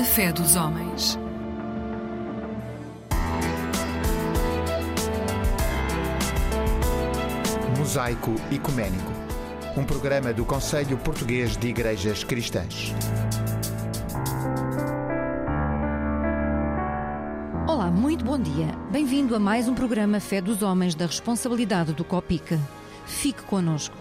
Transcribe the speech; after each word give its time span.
A 0.00 0.02
fé 0.02 0.32
dos 0.32 0.56
homens. 0.56 1.18
Mosaico 7.76 8.34
Ecuménico, 8.50 9.12
um 9.76 9.84
programa 9.84 10.32
do 10.32 10.46
Conselho 10.46 10.96
Português 10.96 11.54
de 11.54 11.68
Igrejas 11.68 12.24
Cristãs. 12.24 12.94
Olá, 17.68 17.90
muito 17.90 18.24
bom 18.24 18.38
dia. 18.38 18.68
Bem-vindo 18.90 19.36
a 19.36 19.38
mais 19.38 19.68
um 19.68 19.74
programa 19.74 20.18
Fé 20.18 20.40
dos 20.40 20.62
Homens 20.62 20.94
da 20.94 21.04
responsabilidade 21.04 21.92
do 21.92 22.04
COPIC. 22.04 22.58
Fique 23.04 23.42
conosco. 23.42 23.98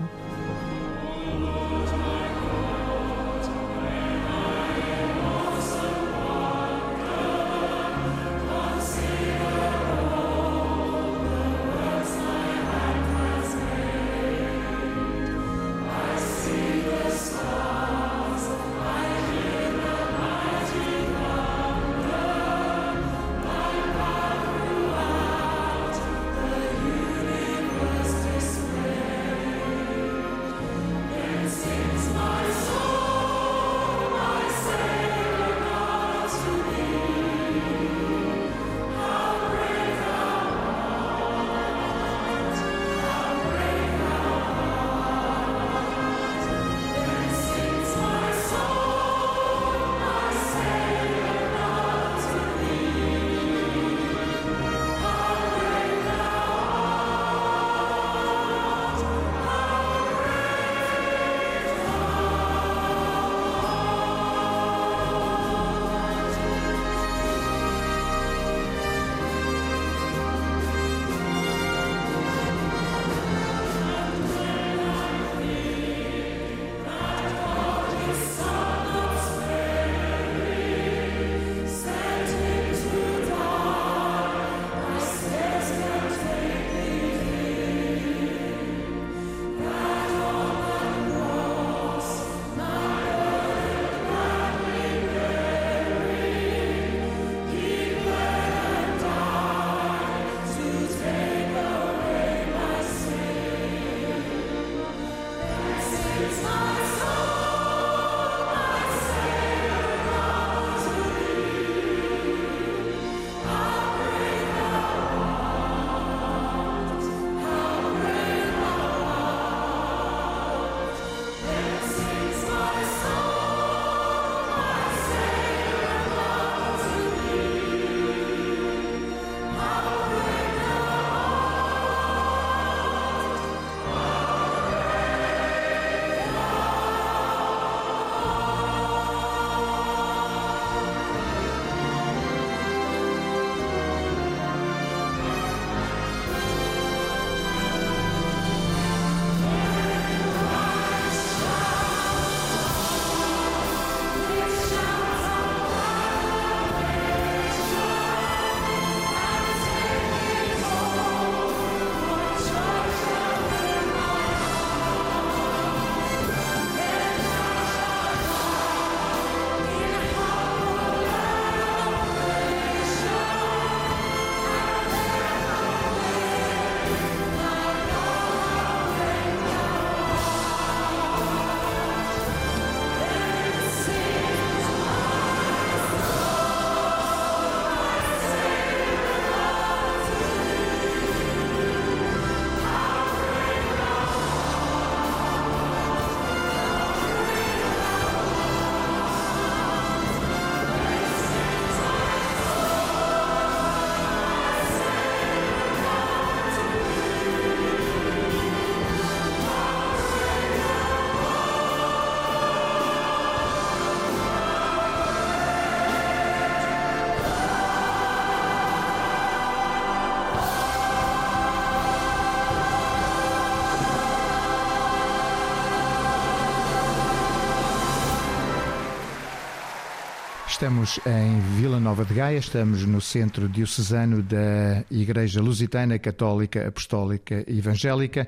Estamos 230.60 231.00
em 231.06 231.40
Vila 231.56 231.80
Nova 231.80 232.04
de 232.04 232.14
Gaia, 232.14 232.38
estamos 232.38 232.86
no 232.86 233.00
centro 233.00 233.48
diocesano 233.48 234.22
da 234.22 234.84
Igreja 234.92 235.42
Lusitana 235.42 235.98
Católica 235.98 236.68
Apostólica 236.68 237.46
Evangélica 237.48 238.28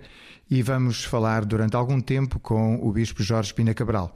e 0.49 0.61
vamos 0.63 1.03
falar 1.03 1.43
durante 1.43 1.75
algum 1.75 1.99
tempo 1.99 2.39
com 2.39 2.79
o 2.81 2.89
Bispo 2.93 3.21
Jorge 3.21 3.53
Pina 3.53 3.73
Cabral. 3.73 4.15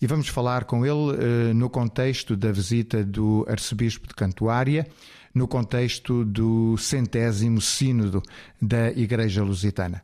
E 0.00 0.06
vamos 0.06 0.28
falar 0.28 0.64
com 0.64 0.86
ele 0.86 1.18
eh, 1.18 1.52
no 1.52 1.68
contexto 1.68 2.34
da 2.34 2.50
visita 2.50 3.04
do 3.04 3.44
Arcebispo 3.46 4.08
de 4.08 4.14
Cantuária, 4.14 4.86
no 5.34 5.46
contexto 5.46 6.24
do 6.24 6.78
centésimo 6.78 7.60
sínodo 7.60 8.22
da 8.58 8.90
Igreja 8.90 9.44
Lusitana. 9.44 10.02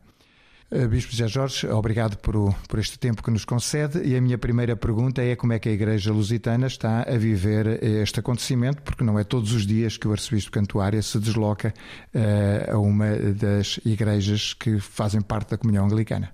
Eh, 0.69 0.89
Bispo 0.89 1.13
José 1.13 1.29
Jorge, 1.29 1.67
obrigado 1.69 2.17
por, 2.17 2.53
por 2.69 2.79
este 2.81 2.99
tempo 2.99 3.23
que 3.23 3.31
nos 3.31 3.45
concede. 3.45 4.03
E 4.05 4.17
a 4.17 4.21
minha 4.21 4.37
primeira 4.37 4.75
pergunta 4.75 5.23
é 5.23 5.37
como 5.37 5.53
é 5.53 5.59
que 5.59 5.69
a 5.69 5.73
Igreja 5.73 6.13
Lusitana 6.13 6.67
está 6.67 7.03
a 7.03 7.17
viver 7.17 7.83
este 7.83 8.19
acontecimento, 8.19 8.83
porque 8.83 9.05
não 9.05 9.19
é 9.19 9.23
todos 9.23 9.53
os 9.53 9.65
dias 9.65 9.97
que 9.97 10.09
o 10.09 10.13
Arcebispo 10.13 10.51
Cantuária 10.51 11.01
se 11.03 11.19
desloca 11.21 11.73
uh, 12.15 12.75
a 12.75 12.79
uma 12.79 13.15
das 13.17 13.79
igrejas 13.85 14.55
que 14.55 14.81
fazem 14.81 15.21
parte 15.21 15.51
da 15.51 15.57
comunhão 15.57 15.85
anglicana. 15.85 16.33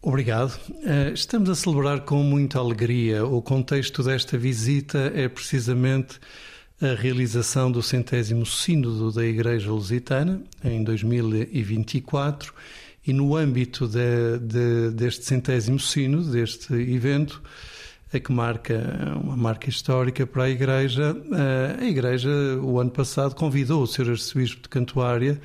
Obrigado. 0.00 0.56
Eh, 0.84 1.10
estamos 1.12 1.50
a 1.50 1.56
celebrar 1.56 2.02
com 2.02 2.22
muita 2.22 2.60
alegria. 2.60 3.26
O 3.26 3.42
contexto 3.42 4.04
desta 4.04 4.38
visita 4.38 5.12
é 5.12 5.28
precisamente 5.28 6.20
a 6.80 6.94
realização 6.94 7.72
do 7.72 7.82
centésimo 7.82 8.46
sínodo 8.46 9.10
da 9.10 9.26
Igreja 9.26 9.72
Lusitana 9.72 10.40
em 10.62 10.84
2024 10.84 12.54
e 13.08 13.12
no 13.14 13.34
âmbito 13.34 13.88
de, 13.88 14.38
de, 14.38 14.90
deste 14.90 15.24
centésimo 15.24 15.80
sínodo, 15.80 16.30
deste 16.30 16.74
evento, 16.74 17.42
a 18.12 18.20
que 18.20 18.30
marca 18.30 19.16
uma 19.22 19.34
marca 19.34 19.70
histórica 19.70 20.26
para 20.26 20.44
a 20.44 20.50
Igreja. 20.50 21.16
Eh, 21.32 21.76
a 21.80 21.84
Igreja, 21.86 22.28
o 22.62 22.78
ano 22.78 22.90
passado, 22.90 23.34
convidou 23.34 23.82
o 23.82 23.86
Sr. 23.86 24.10
Arcebispo 24.10 24.60
de 24.60 24.68
Cantuária, 24.68 25.40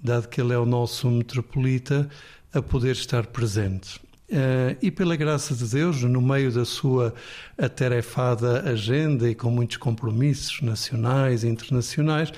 dado 0.00 0.28
que 0.28 0.40
ele 0.40 0.52
é 0.52 0.58
o 0.58 0.64
nosso 0.64 1.10
metropolita, 1.10 2.08
a 2.54 2.62
poder 2.62 2.92
estar 2.92 3.26
presente. 3.26 4.00
Uh, 4.30 4.76
e 4.82 4.90
pela 4.90 5.16
graça 5.16 5.54
de 5.54 5.64
Deus, 5.64 6.02
no 6.02 6.20
meio 6.20 6.52
da 6.52 6.66
sua 6.66 7.14
atarefada 7.56 8.60
agenda 8.70 9.26
e 9.30 9.34
com 9.34 9.50
muitos 9.50 9.78
compromissos 9.78 10.60
nacionais 10.60 11.44
e 11.44 11.48
internacionais, 11.48 12.30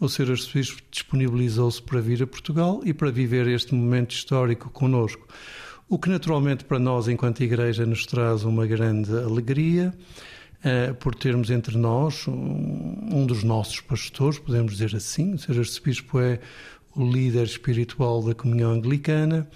o 0.00 0.08
Sr. 0.08 0.30
Arcebispo 0.30 0.80
disponibilizou-se 0.90 1.82
para 1.82 2.00
vir 2.00 2.22
a 2.22 2.26
Portugal 2.26 2.80
e 2.82 2.94
para 2.94 3.10
viver 3.10 3.46
este 3.46 3.74
momento 3.74 4.12
histórico 4.12 4.70
conosco. 4.70 5.28
O 5.86 5.98
que 5.98 6.08
naturalmente 6.08 6.64
para 6.64 6.78
nós, 6.78 7.08
enquanto 7.08 7.42
Igreja, 7.42 7.84
nos 7.84 8.06
traz 8.06 8.42
uma 8.44 8.66
grande 8.66 9.12
alegria 9.12 9.92
uh, 10.64 10.94
por 10.94 11.14
termos 11.14 11.50
entre 11.50 11.76
nós 11.76 12.26
um, 12.26 13.10
um, 13.12 13.26
dos 13.26 13.44
nossos 13.44 13.82
pastores, 13.82 14.38
podemos 14.38 14.72
dizer 14.72 14.96
assim. 14.96 15.34
O 15.34 15.38
Sr. 15.38 15.58
Arcebispo 15.58 16.18
é 16.18 16.40
o 16.96 17.04
líder 17.04 17.44
espiritual 17.44 18.22
da 18.22 18.34
comunhão 18.34 18.70
anglicana 18.70 19.46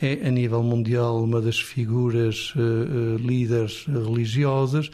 é, 0.00 0.26
a 0.26 0.30
nível 0.30 0.62
mundial, 0.62 1.22
uma 1.22 1.40
das 1.40 1.60
figuras 1.60 2.54
uh, 2.56 3.16
líderes 3.18 3.84
religiosas 3.86 4.90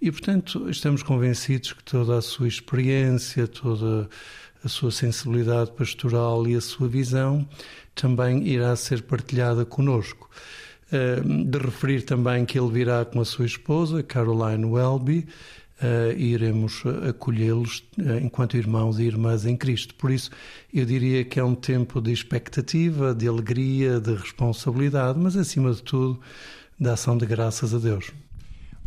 e, 0.00 0.10
portanto, 0.10 0.68
estamos 0.70 1.02
convencidos 1.02 1.72
que 1.72 1.84
toda 1.84 2.18
a 2.18 2.22
sua 2.22 2.48
experiência, 2.48 3.46
toda 3.46 4.08
a 4.64 4.68
sua 4.68 4.90
sensibilidade 4.90 5.72
pastoral 5.72 6.46
e 6.46 6.54
a 6.54 6.60
sua 6.60 6.88
visão 6.88 7.46
também 7.94 8.46
irá 8.46 8.74
ser 8.76 9.02
partilhada 9.02 9.64
conosco. 9.64 10.30
Uh, 10.86 11.44
de 11.44 11.58
referir 11.58 12.02
também 12.02 12.44
que 12.44 12.58
ele 12.58 12.70
virá 12.70 13.04
com 13.04 13.20
a 13.20 13.24
sua 13.24 13.44
esposa, 13.44 14.02
Caroline 14.02 14.64
Welby, 14.64 15.26
uh, 15.82 16.18
iremos 16.18 16.82
acolhê-los 17.08 17.84
uh, 17.98 18.18
enquanto 18.22 18.56
irmãos 18.56 18.98
e 18.98 19.04
irmãs 19.04 19.44
em 19.44 19.56
Cristo. 19.56 19.94
Por 19.94 20.10
isso, 20.10 20.30
eu 20.72 20.84
diria 20.84 21.24
que 21.24 21.38
é 21.38 21.44
um 21.44 21.54
tempo 21.54 22.00
de 22.00 22.12
expectativa, 22.12 23.14
de 23.14 23.28
alegria, 23.28 24.00
de 24.00 24.14
responsabilidade, 24.14 25.18
mas 25.18 25.36
acima 25.36 25.72
de 25.72 25.82
tudo, 25.82 26.20
da 26.78 26.94
ação 26.94 27.16
de 27.16 27.26
graças 27.26 27.74
a 27.74 27.78
Deus. 27.78 28.12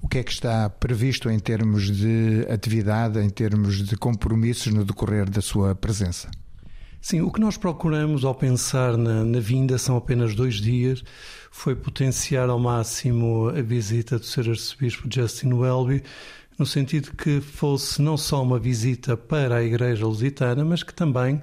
O 0.02 0.08
que 0.08 0.20
é 0.20 0.24
que 0.24 0.32
está 0.32 0.70
previsto 0.70 1.30
em 1.30 1.40
termos 1.40 1.92
de 1.96 2.46
atividade, 2.50 3.20
em 3.20 3.30
termos 3.30 3.84
de 3.86 3.98
compromissos 3.98 4.74
no 4.74 4.86
decorrer 4.86 5.30
da 5.30 5.42
sua 5.42 5.76
presença? 5.76 6.30
Sim, 7.02 7.22
o 7.22 7.32
que 7.32 7.40
nós 7.40 7.56
procuramos 7.56 8.26
ao 8.26 8.36
pensar 8.36 8.98
na, 8.98 9.24
na, 9.24 9.40
vinda 9.40 9.78
são 9.78 9.96
apenas 9.96 10.36
dois 10.36 10.56
dias. 10.56 11.02
Foi 11.50 11.74
potenciar 11.74 12.50
ao 12.50 12.60
máximo 12.60 13.50
a 13.50 13.62
visita 13.62 14.20
do 14.20 14.26
Sr. 14.26 14.50
Arcebispo 14.50 15.08
Justin 15.10 15.54
Welby, 15.54 16.04
no 16.60 16.66
sentido 16.66 17.14
que 17.16 17.40
fosse 17.40 18.02
não 18.02 18.18
só 18.18 18.44
uma 18.44 18.60
visita 18.60 19.16
para 19.16 19.56
a 19.56 19.64
Igreja 19.64 20.06
Lusitana, 20.06 20.66
mas 20.66 20.84
que 20.84 20.94
também 20.94 21.42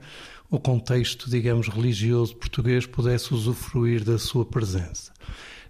o 0.50 0.60
contexto, 0.60 1.30
digamos, 1.30 1.68
religioso 1.68 2.36
português 2.36 2.84
pudesse 2.84 3.32
usufruir 3.32 4.04
da 4.04 4.18
sua 4.18 4.44
presença. 4.44 5.10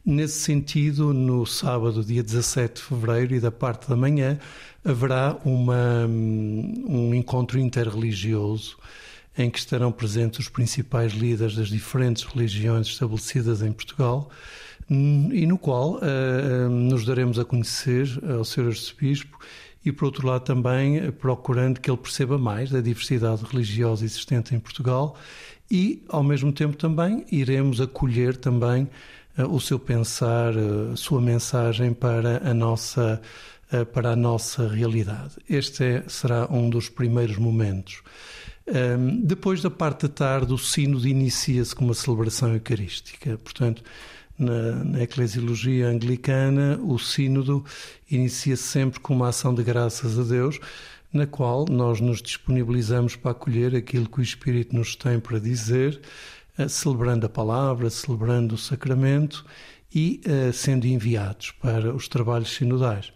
Nesse 0.04 0.40
sentido, 0.40 1.14
no 1.14 1.46
sábado, 1.46 2.04
dia 2.04 2.24
17 2.24 2.74
de 2.74 2.82
fevereiro, 2.82 3.34
e 3.36 3.40
da 3.40 3.52
parte 3.52 3.88
da 3.88 3.96
manhã, 3.96 4.36
haverá 4.84 5.36
uma, 5.44 6.06
um 6.06 7.14
encontro 7.14 7.58
interreligioso 7.58 8.76
em 9.38 9.48
que 9.48 9.58
estarão 9.58 9.92
presentes 9.92 10.40
os 10.40 10.48
principais 10.48 11.12
líderes 11.12 11.54
das 11.54 11.68
diferentes 11.68 12.24
religiões 12.24 12.88
estabelecidas 12.88 13.62
em 13.62 13.72
Portugal 13.72 14.28
e 14.88 15.46
no 15.46 15.58
qual 15.58 15.96
uh, 15.96 16.68
nos 16.68 17.04
daremos 17.04 17.38
a 17.38 17.44
conhecer 17.44 18.08
ao 18.30 18.44
Sr. 18.44 18.68
Arcebispo 18.68 19.38
e, 19.84 19.90
por 19.90 20.06
outro 20.06 20.26
lado, 20.26 20.42
também 20.44 21.10
procurando 21.12 21.80
que 21.80 21.90
ele 21.90 21.96
perceba 21.96 22.38
mais 22.38 22.70
da 22.70 22.80
diversidade 22.80 23.44
religiosa 23.44 24.04
existente 24.04 24.54
em 24.54 24.58
Portugal 24.58 25.16
e, 25.70 26.04
ao 26.08 26.22
mesmo 26.22 26.52
tempo, 26.52 26.76
também 26.76 27.24
iremos 27.30 27.80
acolher 27.80 28.36
também 28.36 28.88
o 29.50 29.60
seu 29.60 29.78
pensar, 29.78 30.54
a 30.56 30.96
sua 30.96 31.20
mensagem 31.20 31.92
para 31.92 32.48
a 32.48 32.54
nossa 32.54 33.20
para 33.92 34.10
a 34.10 34.16
nossa 34.16 34.68
realidade. 34.68 35.34
Este 35.48 35.84
é, 35.84 36.04
será 36.06 36.46
um 36.50 36.70
dos 36.70 36.88
primeiros 36.88 37.36
momentos. 37.36 38.00
Um, 38.66 39.20
depois 39.20 39.62
da 39.62 39.70
parte 39.70 40.08
da 40.08 40.08
tarde, 40.08 40.52
o 40.52 40.58
sino 40.58 41.04
inicia-se 41.06 41.74
com 41.74 41.84
uma 41.84 41.94
celebração 41.94 42.52
eucarística. 42.52 43.38
Portanto, 43.38 43.82
na, 44.38 44.84
na 44.84 45.02
eclesiologia 45.02 45.88
anglicana, 45.88 46.78
o 46.82 46.98
sínodo 46.98 47.64
inicia-se 48.10 48.62
sempre 48.62 49.00
com 49.00 49.14
uma 49.14 49.28
ação 49.28 49.54
de 49.54 49.62
graças 49.62 50.18
a 50.18 50.22
Deus, 50.22 50.58
na 51.12 51.26
qual 51.26 51.64
nós 51.68 52.00
nos 52.00 52.20
disponibilizamos 52.20 53.16
para 53.16 53.30
acolher 53.30 53.74
aquilo 53.74 54.08
que 54.08 54.20
o 54.20 54.22
Espírito 54.22 54.74
nos 54.76 54.94
tem 54.94 55.18
para 55.18 55.38
dizer, 55.38 56.00
eh, 56.58 56.68
celebrando 56.68 57.26
a 57.26 57.28
palavra, 57.28 57.88
celebrando 57.88 58.54
o 58.54 58.58
sacramento 58.58 59.44
e 59.94 60.20
uh, 60.26 60.52
sendo 60.52 60.86
enviados 60.86 61.52
para 61.52 61.94
os 61.94 62.08
trabalhos 62.08 62.54
sinodais. 62.54 63.12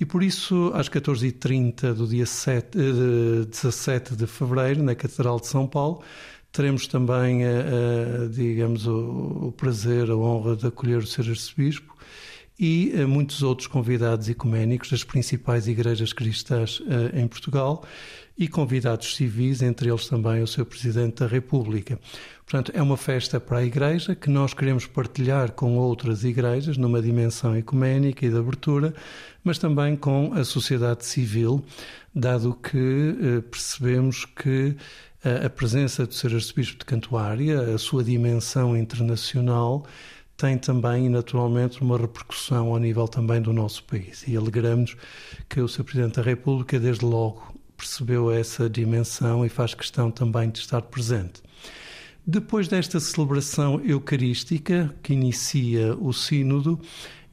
E 0.00 0.04
por 0.04 0.22
isso, 0.22 0.70
às 0.74 0.88
14h30 0.88 1.92
do 1.92 2.06
dia 2.06 2.26
7, 2.26 2.78
uh, 2.78 3.44
17 3.44 4.16
de 4.16 4.26
fevereiro, 4.26 4.82
na 4.82 4.94
Catedral 4.94 5.38
de 5.38 5.46
São 5.46 5.66
Paulo, 5.66 6.02
Teremos 6.52 6.86
também, 6.86 7.44
a, 7.44 7.48
a, 7.48 8.28
digamos, 8.28 8.86
o, 8.86 9.48
o, 9.48 9.52
prazer, 9.52 10.10
a 10.10 10.16
honra 10.16 10.56
de 10.56 10.66
acolher 10.66 10.98
o 10.98 11.06
Sr. 11.06 11.30
Arcebispo 11.30 11.96
e 12.58 12.92
a, 13.00 13.06
muitos 13.06 13.42
outros 13.42 13.66
convidados 13.66 14.28
ecuménicos 14.28 14.90
das 14.90 15.04
principais 15.04 15.68
igrejas 15.68 16.12
cristãs 16.12 16.82
em 17.14 17.26
Portugal 17.28 17.84
e 18.36 18.46
convidados 18.46 19.16
civis, 19.16 19.62
entre 19.62 19.90
eles 19.90 20.06
também 20.06 20.42
o 20.42 20.46
Sr. 20.46 20.64
Presidente 20.64 21.16
da 21.16 21.26
República. 21.26 21.98
Portanto, 22.48 22.72
é 22.74 22.80
uma 22.80 22.96
festa 22.96 23.38
para 23.38 23.58
a 23.58 23.64
Igreja 23.64 24.14
que 24.14 24.30
nós 24.30 24.54
queremos 24.54 24.86
partilhar 24.86 25.52
com 25.52 25.76
outras 25.76 26.24
igrejas 26.24 26.78
numa 26.78 27.02
dimensão 27.02 27.54
ecuménica 27.54 28.24
e 28.24 28.30
de 28.30 28.38
abertura, 28.38 28.94
mas 29.44 29.58
também 29.58 29.94
com 29.94 30.32
a 30.32 30.42
sociedade 30.44 31.04
civil, 31.04 31.62
dado 32.14 32.54
que 32.54 33.16
eh, 33.20 33.40
percebemos 33.42 34.24
que 34.24 34.74
a 35.44 35.50
presença 35.50 36.06
do 36.06 36.14
Sr. 36.14 36.36
Arcebispo 36.36 36.78
de 36.78 36.84
Cantuária, 36.86 37.74
a 37.74 37.76
sua 37.76 38.02
dimensão 38.02 38.74
internacional, 38.74 39.84
tem 40.36 40.56
também, 40.56 41.08
naturalmente, 41.10 41.82
uma 41.82 41.98
repercussão 41.98 42.68
ao 42.68 42.78
nível 42.78 43.08
também 43.08 43.42
do 43.42 43.52
nosso 43.52 43.84
país. 43.84 44.24
E 44.26 44.36
alegramos 44.36 44.96
que 45.48 45.60
o 45.60 45.68
Sr. 45.68 45.84
Presidente 45.84 46.14
da 46.14 46.22
República, 46.22 46.78
desde 46.78 47.04
logo, 47.04 47.54
percebeu 47.76 48.30
essa 48.30 48.70
dimensão 48.70 49.44
e 49.44 49.50
faz 49.50 49.74
questão 49.74 50.10
também 50.10 50.48
de 50.48 50.60
estar 50.60 50.80
presente. 50.80 51.42
Depois 52.30 52.68
desta 52.68 53.00
celebração 53.00 53.80
eucarística, 53.80 54.94
que 55.02 55.14
inicia 55.14 55.96
o 55.96 56.12
Sínodo, 56.12 56.78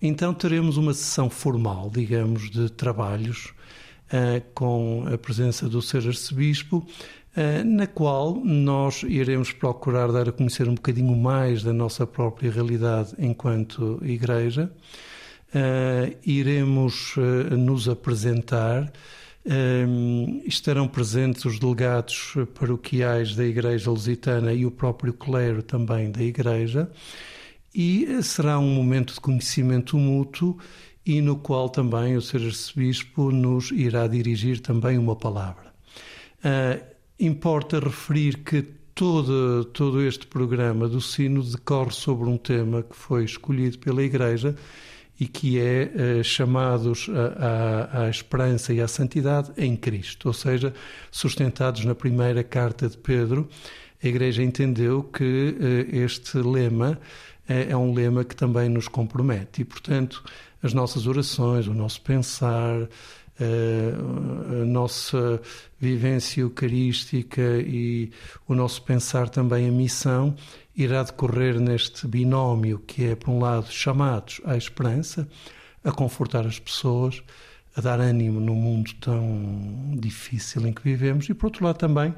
então 0.02 0.34
teremos 0.34 0.78
uma 0.78 0.94
sessão 0.94 1.30
formal, 1.30 1.92
digamos, 1.94 2.50
de 2.50 2.70
trabalhos, 2.70 3.54
uh, 4.08 4.42
com 4.54 5.04
a 5.14 5.18
presença 5.18 5.68
do 5.68 5.82
Sr. 5.82 6.08
Arcebispo, 6.08 6.88
eh, 7.36 7.62
na 7.66 7.86
qual 7.86 8.36
nós 8.36 9.04
iremos 9.04 9.52
procurar 9.52 10.14
dar 10.14 10.30
a 10.30 10.32
conhecer 10.32 10.70
um 10.70 10.76
bocadinho 10.76 11.14
mais 11.14 11.62
da 11.62 11.74
nossa 11.74 12.08
própria 12.08 12.50
realidade 12.50 13.14
enquanto 13.20 14.00
Igreja. 14.02 14.72
Uh, 15.50 16.16
iremos 16.26 17.16
nos 17.52 17.90
apresentar. 17.90 18.94
Estarão 20.46 20.88
presentes 20.88 21.46
os 21.46 21.60
delegados 21.60 22.34
paroquiais 22.58 23.36
da 23.36 23.46
Igreja 23.46 23.92
Lusitana 23.92 24.54
e 24.54 24.66
o 24.66 24.72
próprio 24.72 25.14
clero 25.14 25.62
também 25.62 26.12
da 26.12 26.24
Igreja, 26.24 26.90
e 27.74 28.08
será 28.24 28.58
um 28.58 28.74
momento 28.74 29.14
de 29.14 29.20
conhecimento 29.20 29.98
mútuo 29.98 30.58
e 31.06 31.22
no 31.22 31.36
qual 31.36 31.70
também 31.70 32.16
o 32.16 32.22
Sr. 32.22 32.48
Arcebispo 32.48 33.32
nos 33.32 33.70
irá 33.72 34.08
dirigir 34.08 34.60
também 34.60 34.98
uma 34.98 35.16
palavra. 35.16 35.74
Uh, 36.40 36.96
Importa 37.20 37.80
referir 37.80 38.40
que 38.44 38.62
todo, 38.94 39.64
todo 39.66 40.02
este 40.02 40.28
programa 40.28 40.86
do 40.88 41.00
Sino 41.00 41.42
decorre 41.42 41.92
sobre 41.92 42.28
um 42.28 42.38
tema 42.38 42.84
que 42.84 42.96
foi 42.96 43.24
escolhido 43.24 43.80
pela 43.80 44.04
Igreja 44.04 44.54
e 45.20 45.28
que 45.28 45.60
é 45.60 45.92
eh, 46.20 46.24
chamados 46.24 47.10
à 47.94 48.10
esperança 48.10 48.74
e 48.74 48.82
à 48.82 48.88
santidade 48.88 49.52
em 49.58 49.76
Cristo, 49.76 50.28
ou 50.28 50.34
seja, 50.34 50.74
sustentados 51.10 51.86
na 51.86 51.96
primeira 51.96 52.44
carta 52.44 52.90
de 52.90 52.98
Pedro, 52.98 53.48
a 54.04 54.08
Igreja 54.08 54.44
entendeu 54.44 55.04
que 55.04 55.56
eh, 55.60 55.98
este 55.98 56.38
lema 56.38 57.00
é, 57.48 57.72
é 57.72 57.78
um 57.78 57.94
lema 57.94 58.24
que 58.24 58.36
também 58.36 58.70
nos 58.70 58.88
compromete. 58.88 59.62
E, 59.62 59.66
portanto, 59.66 60.24
as 60.62 60.74
nossas 60.74 61.08
orações, 61.08 61.68
o 61.68 61.74
nosso 61.74 62.02
pensar, 62.02 62.82
eh, 62.82 62.88
a 63.40 64.66
nossa 64.66 65.42
vivência 65.80 66.42
eucarística 66.42 67.42
e 67.60 68.12
o 68.48 68.56
nosso 68.56 68.82
pensar 68.84 69.30
também 69.30 69.68
a 69.68 69.72
missão 69.72 70.36
irá 70.76 71.04
decorrer 71.04 71.60
neste 71.60 72.08
binómio 72.08 72.80
que 72.80 73.06
é, 73.06 73.16
por 73.16 73.32
um 73.32 73.40
lado, 73.40 73.72
chamados 73.72 74.42
à 74.46 74.56
esperança, 74.56 75.28
a 75.84 75.92
confortar 75.92 76.46
as 76.46 76.60
pessoas, 76.60 77.22
a 77.76 77.82
dar 77.82 78.00
ânimo 78.00 78.40
no 78.40 78.56
mundo 78.56 78.94
tão 79.02 79.94
difícil 80.00 80.66
em 80.66 80.74
que 80.74 80.82
vivemos 80.82 81.28
e, 81.30 81.34
por 81.34 81.48
outro 81.48 81.66
lado, 81.66 81.78
também 81.78 82.16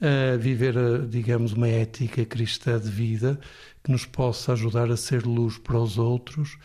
a 0.00 0.36
viver, 0.36 0.74
digamos, 1.08 1.52
uma 1.52 1.68
ética 1.68 2.24
cristã 2.24 2.78
de 2.78 2.90
vida 2.90 3.38
que 3.82 3.92
nos 3.92 4.04
possa 4.04 4.52
ajudar 4.52 4.90
a 4.90 4.96
ser 4.96 5.24
luz 5.24 5.56
para 5.58 5.78
os 5.78 5.98
outros 5.98 6.58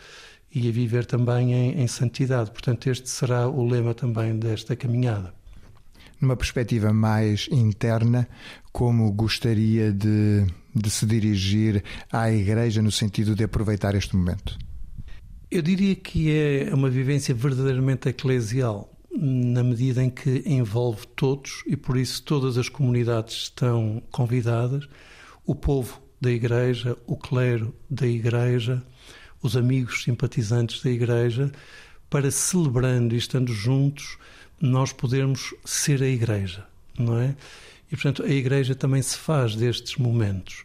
e 0.54 0.68
a 0.68 0.72
viver 0.72 1.06
também 1.06 1.52
em, 1.52 1.80
em 1.80 1.86
santidade. 1.86 2.50
Portanto, 2.50 2.88
este 2.88 3.08
será 3.08 3.48
o 3.48 3.66
lema 3.66 3.94
também 3.94 4.36
desta 4.36 4.74
caminhada. 4.74 5.32
Numa 6.20 6.36
perspectiva 6.36 6.92
mais 6.92 7.48
interna, 7.50 8.28
como 8.72 9.10
gostaria 9.12 9.92
de, 9.92 10.44
de 10.74 10.90
se 10.90 11.06
dirigir 11.06 11.82
à 12.12 12.30
Igreja 12.30 12.82
no 12.82 12.92
sentido 12.92 13.34
de 13.34 13.44
aproveitar 13.44 13.94
este 13.94 14.14
momento? 14.14 14.58
Eu 15.50 15.62
diria 15.62 15.96
que 15.96 16.30
é 16.30 16.74
uma 16.74 16.90
vivência 16.90 17.34
verdadeiramente 17.34 18.08
eclesial, 18.08 18.92
na 19.12 19.64
medida 19.64 20.04
em 20.04 20.10
que 20.10 20.44
envolve 20.46 21.06
todos 21.16 21.64
e 21.66 21.76
por 21.76 21.96
isso 21.96 22.22
todas 22.22 22.56
as 22.56 22.68
comunidades 22.68 23.34
estão 23.34 24.02
convidadas, 24.10 24.88
o 25.44 25.54
povo 25.54 26.00
da 26.20 26.30
Igreja, 26.30 26.96
o 27.06 27.16
clero 27.16 27.74
da 27.90 28.06
Igreja, 28.06 28.82
os 29.42 29.56
amigos 29.56 30.02
simpatizantes 30.02 30.82
da 30.82 30.90
Igreja, 30.90 31.50
para 32.08 32.30
celebrando 32.30 33.14
e 33.14 33.18
estando 33.18 33.52
juntos, 33.52 34.18
nós 34.60 34.92
podermos 34.92 35.54
ser 35.64 36.02
a 36.02 36.08
Igreja, 36.08 36.66
não 36.98 37.18
é? 37.18 37.34
E 37.90 37.96
portanto 37.96 38.22
a 38.22 38.28
Igreja 38.28 38.74
também 38.74 39.00
se 39.00 39.16
faz 39.16 39.56
destes 39.56 39.96
momentos. 39.96 40.64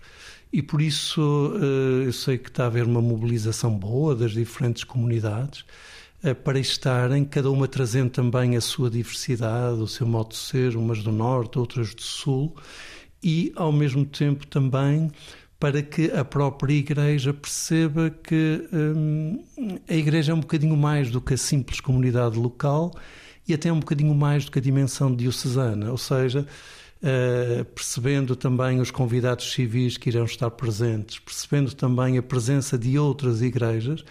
E 0.51 0.61
por 0.61 0.81
isso 0.81 1.53
eh, 1.55 2.07
eu 2.07 2.13
sei 2.13 2.37
que 2.37 2.49
está 2.49 2.63
a 2.63 2.67
haver 2.67 2.85
uma 2.85 3.01
mobilização 3.01 3.71
boa 3.77 4.15
das 4.15 4.31
diferentes 4.31 4.83
comunidades 4.83 5.65
eh, 6.23 6.33
para 6.33 6.59
estarem, 6.59 7.25
cada 7.25 7.51
uma 7.51 7.67
trazendo 7.67 8.09
também 8.09 8.55
a 8.55 8.61
sua 8.61 8.89
diversidade, 8.89 9.79
o 9.79 9.87
seu 9.87 10.07
modo 10.07 10.29
de 10.29 10.37
ser, 10.37 10.75
umas 10.75 11.03
do 11.03 11.11
norte, 11.11 11.59
outras 11.59 11.93
do 11.93 12.01
sul, 12.01 12.55
e 13.21 13.51
ao 13.55 13.71
mesmo 13.71 14.05
tempo 14.05 14.45
também 14.47 15.11
para 15.59 15.81
que 15.81 16.11
a 16.11 16.23
própria 16.25 16.73
Igreja 16.73 17.33
perceba 17.33 18.09
que 18.09 18.67
hum, 18.71 19.43
a 19.87 19.93
Igreja 19.93 20.31
é 20.31 20.35
um 20.35 20.39
bocadinho 20.39 20.75
mais 20.75 21.09
do 21.09 21.21
que 21.21 21.33
a 21.33 21.37
simples 21.37 21.79
comunidade 21.79 22.37
local 22.37 22.93
e 23.47 23.53
até 23.53 23.71
um 23.71 23.79
bocadinho 23.79 24.13
mais 24.13 24.45
do 24.45 24.51
que 24.51 24.59
a 24.59 24.61
dimensão 24.61 25.15
diocesana, 25.15 25.91
ou 25.91 25.97
seja, 25.97 26.45
uh, 27.01 27.65
percebendo 27.65 28.35
também 28.35 28.79
os 28.81 28.91
convidados 28.91 29.51
civis 29.53 29.97
que 29.97 30.09
irão 30.09 30.25
estar 30.25 30.49
presentes, 30.51 31.19
percebendo 31.19 31.73
também 31.73 32.17
a 32.17 32.23
presença 32.23 32.77
de 32.77 32.97
outras 32.97 33.41
igrejas, 33.41 34.03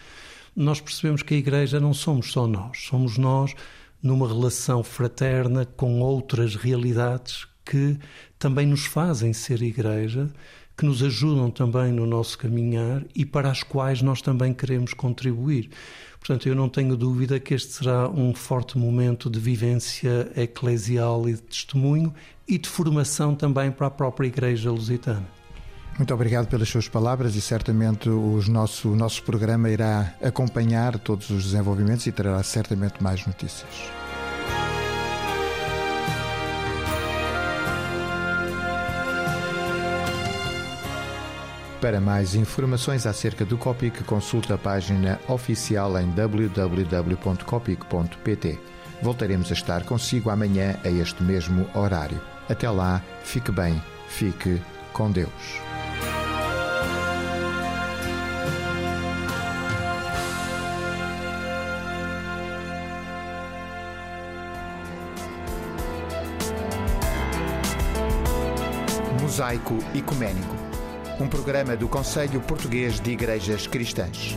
nós 0.55 0.81
percebemos 0.81 1.23
que 1.23 1.35
a 1.35 1.37
Igreja 1.37 1.81
não 1.81 1.93
somos 1.93 2.31
só 2.31 2.47
nós, 2.47 2.85
somos 2.85 3.19
nós 3.19 3.55
numa 4.01 4.29
relação 4.29 4.85
fraterna 4.85 5.65
com 5.65 6.01
outras 6.01 6.55
realidades 6.55 7.47
que 7.65 7.99
também 8.39 8.67
nos 8.67 8.85
fazem 8.85 9.33
ser 9.33 9.63
Igreja 9.63 10.31
que 10.77 10.85
nos 10.85 11.03
ajudam 11.03 11.51
também 11.51 11.93
no 11.93 12.07
nosso 12.07 12.37
caminhar 12.37 13.05
e 13.15 13.25
para 13.25 13.51
as 13.51 13.63
quais 13.63 14.03
nós 14.03 14.21
também 14.21 14.53
queremos 14.53 14.93
contribuir. 14.93 15.71
Portanto, 16.19 16.49
eu 16.49 16.55
não 16.55 16.69
tenho 16.69 16.97
dúvida 16.97 17.39
que 17.39 17.55
este 17.55 17.73
será 17.73 18.09
um 18.09 18.35
forte 18.35 18.79
momento 18.79 19.29
de 19.29 19.39
vivência 19.39 20.31
eclesial 20.37 21.29
e 21.29 21.35
de 21.35 21.43
testemunho 21.43 22.15
e 22.49 22.59
de 22.59 22.69
formação 22.69 23.35
também 23.35 23.71
para 23.71 23.89
a 23.89 23.91
própria 23.91 24.27
Igreja 24.27 24.71
Lusitana. 24.71 25.27
Muito 25.97 26.13
obrigado 26.13 26.49
pelas 26.49 26.69
suas 26.69 26.89
palavras 26.89 27.37
e 27.37 27.41
certamente 27.41 28.09
os 28.09 28.49
nosso, 28.49 28.91
o 28.91 28.97
nosso 28.97 29.23
programa 29.23 29.71
irá 29.71 30.15
acompanhar 30.21 30.99
todos 30.99 31.31
os 31.31 31.45
desenvolvimentos 31.45 32.07
e 32.07 32.13
trará 32.13 32.43
certamente 32.43 33.01
mais 33.03 33.25
notícias. 33.27 34.04
Para 41.85 42.01
mais 42.01 42.35
informações 42.35 43.07
acerca 43.07 43.45
do 43.45 43.59
Copic, 43.59 44.05
consulte 44.05 44.51
a 44.55 44.57
página 44.57 45.21
oficial 45.29 46.01
em 46.01 46.09
www.copic.pt. 46.13 46.59
Voltaremos 49.03 49.51
a 49.51 49.53
estar 49.53 49.85
consigo 49.85 50.31
amanhã 50.31 50.81
a 50.83 50.89
este 50.89 51.23
mesmo 51.23 51.69
horário. 51.75 52.19
Até 52.49 52.71
lá, 52.71 53.03
fique 53.23 53.53
bem, 53.53 53.83
fique 54.09 54.63
com 54.95 55.11
Deus. 55.11 55.29
Mosaico 69.21 69.77
Ecumênico 69.95 70.64
um 71.21 71.29
programa 71.29 71.77
do 71.77 71.89
Conselho 71.89 72.41
Português 72.41 72.99
de 72.99 73.13
Igrejas 73.13 73.67
Cristãs. 73.67 74.37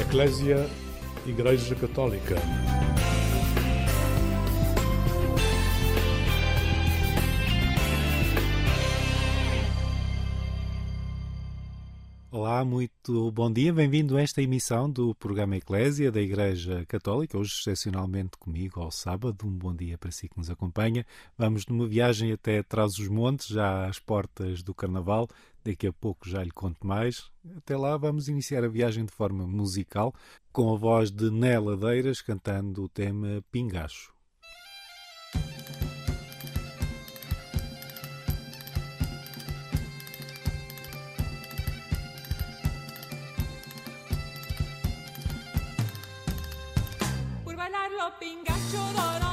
Eclésia 0.00 0.66
Igreja 1.26 1.74
Católica. 1.74 2.36
Olá, 12.56 12.64
muito 12.64 13.30
bom 13.32 13.52
dia, 13.52 13.70
bem-vindo 13.70 14.16
a 14.16 14.22
esta 14.22 14.40
emissão 14.40 14.90
do 14.90 15.14
programa 15.14 15.58
Eclésia 15.58 16.10
da 16.10 16.22
Igreja 16.22 16.86
Católica, 16.86 17.36
hoje 17.36 17.52
excepcionalmente 17.52 18.38
comigo 18.38 18.80
ao 18.80 18.90
sábado. 18.90 19.46
Um 19.46 19.50
bom 19.50 19.76
dia 19.76 19.98
para 19.98 20.10
si 20.10 20.26
que 20.26 20.38
nos 20.38 20.48
acompanha. 20.48 21.04
Vamos 21.36 21.66
numa 21.66 21.86
viagem 21.86 22.32
até 22.32 22.62
Trás-os-Montes, 22.62 23.48
já 23.48 23.86
às 23.86 23.98
portas 23.98 24.62
do 24.62 24.72
Carnaval. 24.72 25.28
Daqui 25.62 25.86
a 25.86 25.92
pouco 25.92 26.26
já 26.26 26.42
lhe 26.42 26.50
conto 26.50 26.86
mais. 26.86 27.30
Até 27.58 27.76
lá 27.76 27.94
vamos 27.98 28.26
iniciar 28.26 28.64
a 28.64 28.68
viagem 28.68 29.04
de 29.04 29.12
forma 29.12 29.46
musical, 29.46 30.14
com 30.50 30.72
a 30.72 30.78
voz 30.78 31.10
de 31.10 31.30
Nela 31.30 31.76
Deiras 31.76 32.22
cantando 32.22 32.84
o 32.84 32.88
tema 32.88 33.44
Pingacho. 33.52 34.16
troppo 48.06 48.24
ingaccio 48.24 48.78
d'oro. 48.92 49.25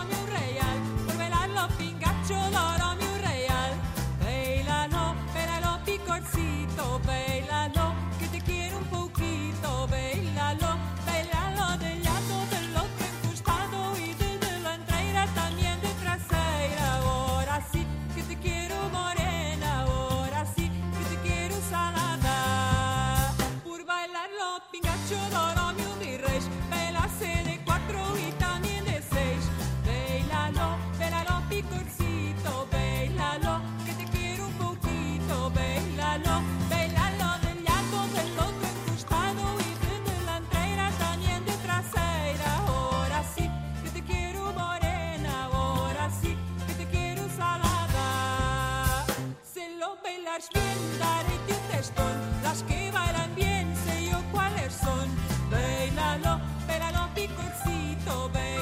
Oh 58.05 58.29
bene. 58.33 58.52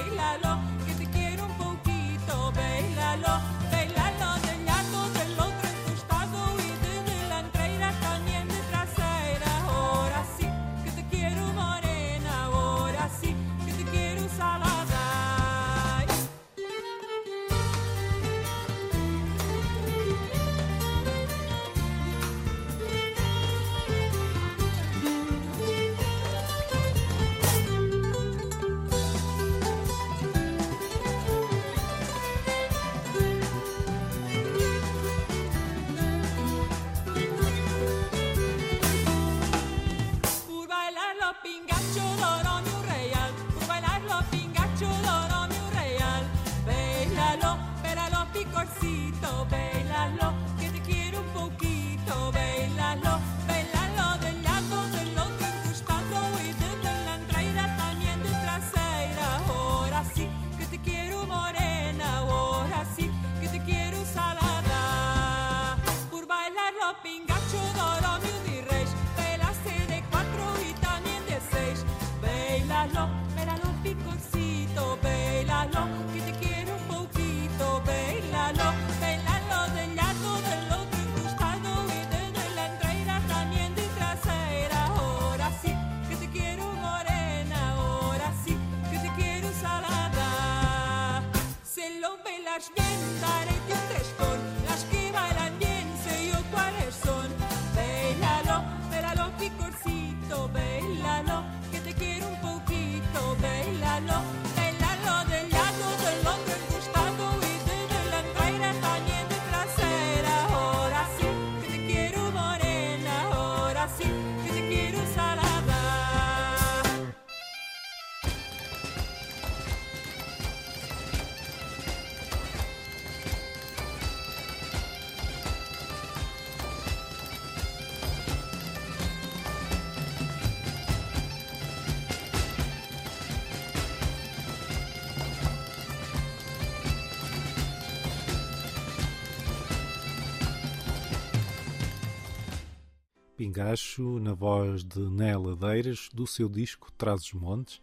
Pingacho, 143.51 144.18
na 144.22 144.33
voz 144.33 144.81
de 144.81 145.01
Né 145.01 145.35
Ladeiras, 145.35 146.07
do 146.14 146.25
seu 146.25 146.48
disco 146.48 146.90
Traz 146.94 147.22
os 147.25 147.33
Montes, 147.33 147.81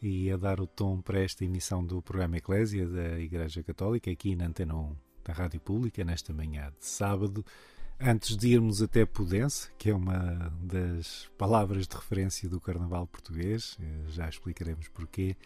e 0.00 0.30
a 0.30 0.36
dar 0.38 0.58
o 0.60 0.66
tom 0.66 0.98
para 1.02 1.20
esta 1.20 1.44
emissão 1.44 1.84
do 1.84 2.00
programa 2.00 2.38
Eclésia 2.38 2.88
da 2.88 3.20
Igreja 3.20 3.62
Católica, 3.62 4.10
aqui 4.10 4.34
na 4.34 4.46
Antena 4.46 4.74
1 4.74 4.96
da 5.22 5.34
Rádio 5.34 5.60
Pública, 5.60 6.02
nesta 6.04 6.32
manhã 6.32 6.72
de 6.78 6.86
sábado. 6.86 7.44
Antes 8.00 8.34
de 8.34 8.48
irmos 8.48 8.80
até 8.80 9.04
Pudense, 9.04 9.70
que 9.76 9.90
é 9.90 9.94
uma 9.94 10.50
das 10.58 11.30
palavras 11.36 11.86
de 11.86 11.94
referência 11.94 12.48
do 12.48 12.58
Carnaval 12.58 13.06
português, 13.06 13.76
eh, 13.78 14.04
já 14.08 14.26
explicaremos 14.26 14.88
porquê, 14.88 15.36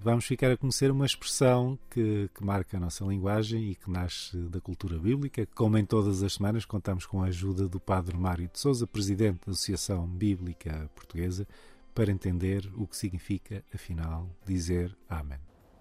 vamos 0.00 0.26
ficar 0.26 0.50
a 0.50 0.56
conhecer 0.56 0.90
uma 0.90 1.06
expressão 1.06 1.78
que, 1.90 2.28
que, 2.34 2.44
marca 2.44 2.76
a 2.76 2.80
nossa 2.80 3.04
linguagem 3.04 3.70
e 3.70 3.74
que 3.74 3.90
nasce 3.90 4.36
da 4.36 4.60
cultura 4.60 4.98
bíblica. 4.98 5.46
Como 5.54 5.78
em 5.78 5.84
todas 5.84 6.22
as 6.22 6.34
semanas, 6.34 6.64
contamos 6.64 7.06
com 7.06 7.22
a 7.22 7.26
ajuda 7.26 7.68
do 7.68 7.80
Padre 7.80 8.16
Mário 8.16 8.48
de 8.48 8.58
Souza, 8.58 8.86
presidente 8.86 9.46
da 9.46 9.52
Associação 9.52 10.06
Bíblica 10.06 10.90
Portuguesa, 10.94 11.46
para 11.94 12.10
entender 12.10 12.70
o 12.76 12.86
que 12.86 12.96
significa, 12.96 13.64
afinal, 13.74 14.28
dizer 14.44 14.96
Amém. 15.08 15.38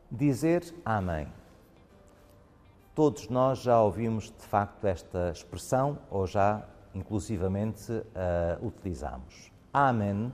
Dizer 0.09 0.63
Amém. 0.85 1.27
Todos 2.93 3.27
nós 3.27 3.59
já 3.59 3.81
ouvimos 3.81 4.31
de 4.31 4.45
facto 4.47 4.85
esta 4.85 5.31
expressão 5.31 5.99
ou 6.09 6.25
já, 6.25 6.65
inclusivamente, 6.93 7.91
a 8.15 8.57
utilizamos. 8.65 9.51
Amém 9.73 10.31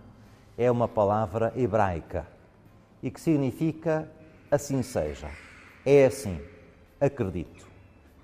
é 0.57 0.69
uma 0.69 0.87
palavra 0.87 1.51
hebraica 1.55 2.27
e 3.01 3.09
que 3.09 3.19
significa 3.19 4.09
assim 4.49 4.83
seja. 4.83 5.29
É 5.85 6.05
assim, 6.05 6.39
acredito. 6.99 7.67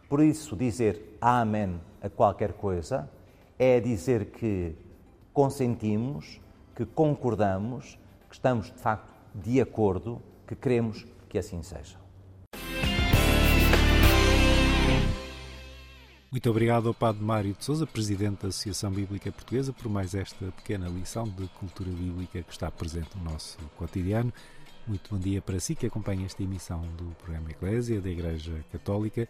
Por 0.08 0.22
isso, 0.22 0.56
dizer 0.56 1.18
Amém 1.20 1.80
a 2.02 2.10
qualquer 2.10 2.54
coisa 2.54 3.10
é 3.58 3.80
dizer 3.80 4.26
que 4.26 4.76
consentimos, 5.34 6.40
que 6.76 6.86
concordamos, 6.86 7.98
que 8.30 8.36
estamos 8.36 8.68
de 8.68 8.80
facto 8.80 9.12
de 9.34 9.60
acordo, 9.60 10.22
que 10.48 10.56
queremos 10.56 11.06
que 11.28 11.38
assim 11.38 11.62
seja. 11.64 11.98
Muito 16.30 16.50
obrigado 16.50 16.90
ao 16.90 16.94
Padre 16.94 17.24
Mário 17.24 17.54
de 17.54 17.64
Souza, 17.64 17.88
Presidente 17.88 18.44
da 18.44 18.50
Associação 18.50 18.92
Bíblica 18.92 19.32
Portuguesa, 19.32 19.72
por 19.72 19.90
mais 19.90 20.14
esta 20.14 20.52
pequena 20.52 20.88
lição 20.88 21.24
de 21.24 21.48
cultura 21.60 21.90
bíblica 21.90 22.44
que 22.44 22.52
está 22.52 22.70
presente 22.70 23.18
no 23.18 23.32
nosso 23.32 23.58
cotidiano. 23.78 24.32
Muito 24.88 25.14
bom 25.14 25.20
dia 25.20 25.42
para 25.42 25.60
si 25.60 25.76
que 25.76 25.86
acompanha 25.86 26.26
esta 26.26 26.42
emissão 26.42 26.82
do 26.96 27.14
programa 27.16 27.52
Eclésia 27.52 28.00
da 28.00 28.10
Igreja 28.10 28.54
Católica. 28.72 29.28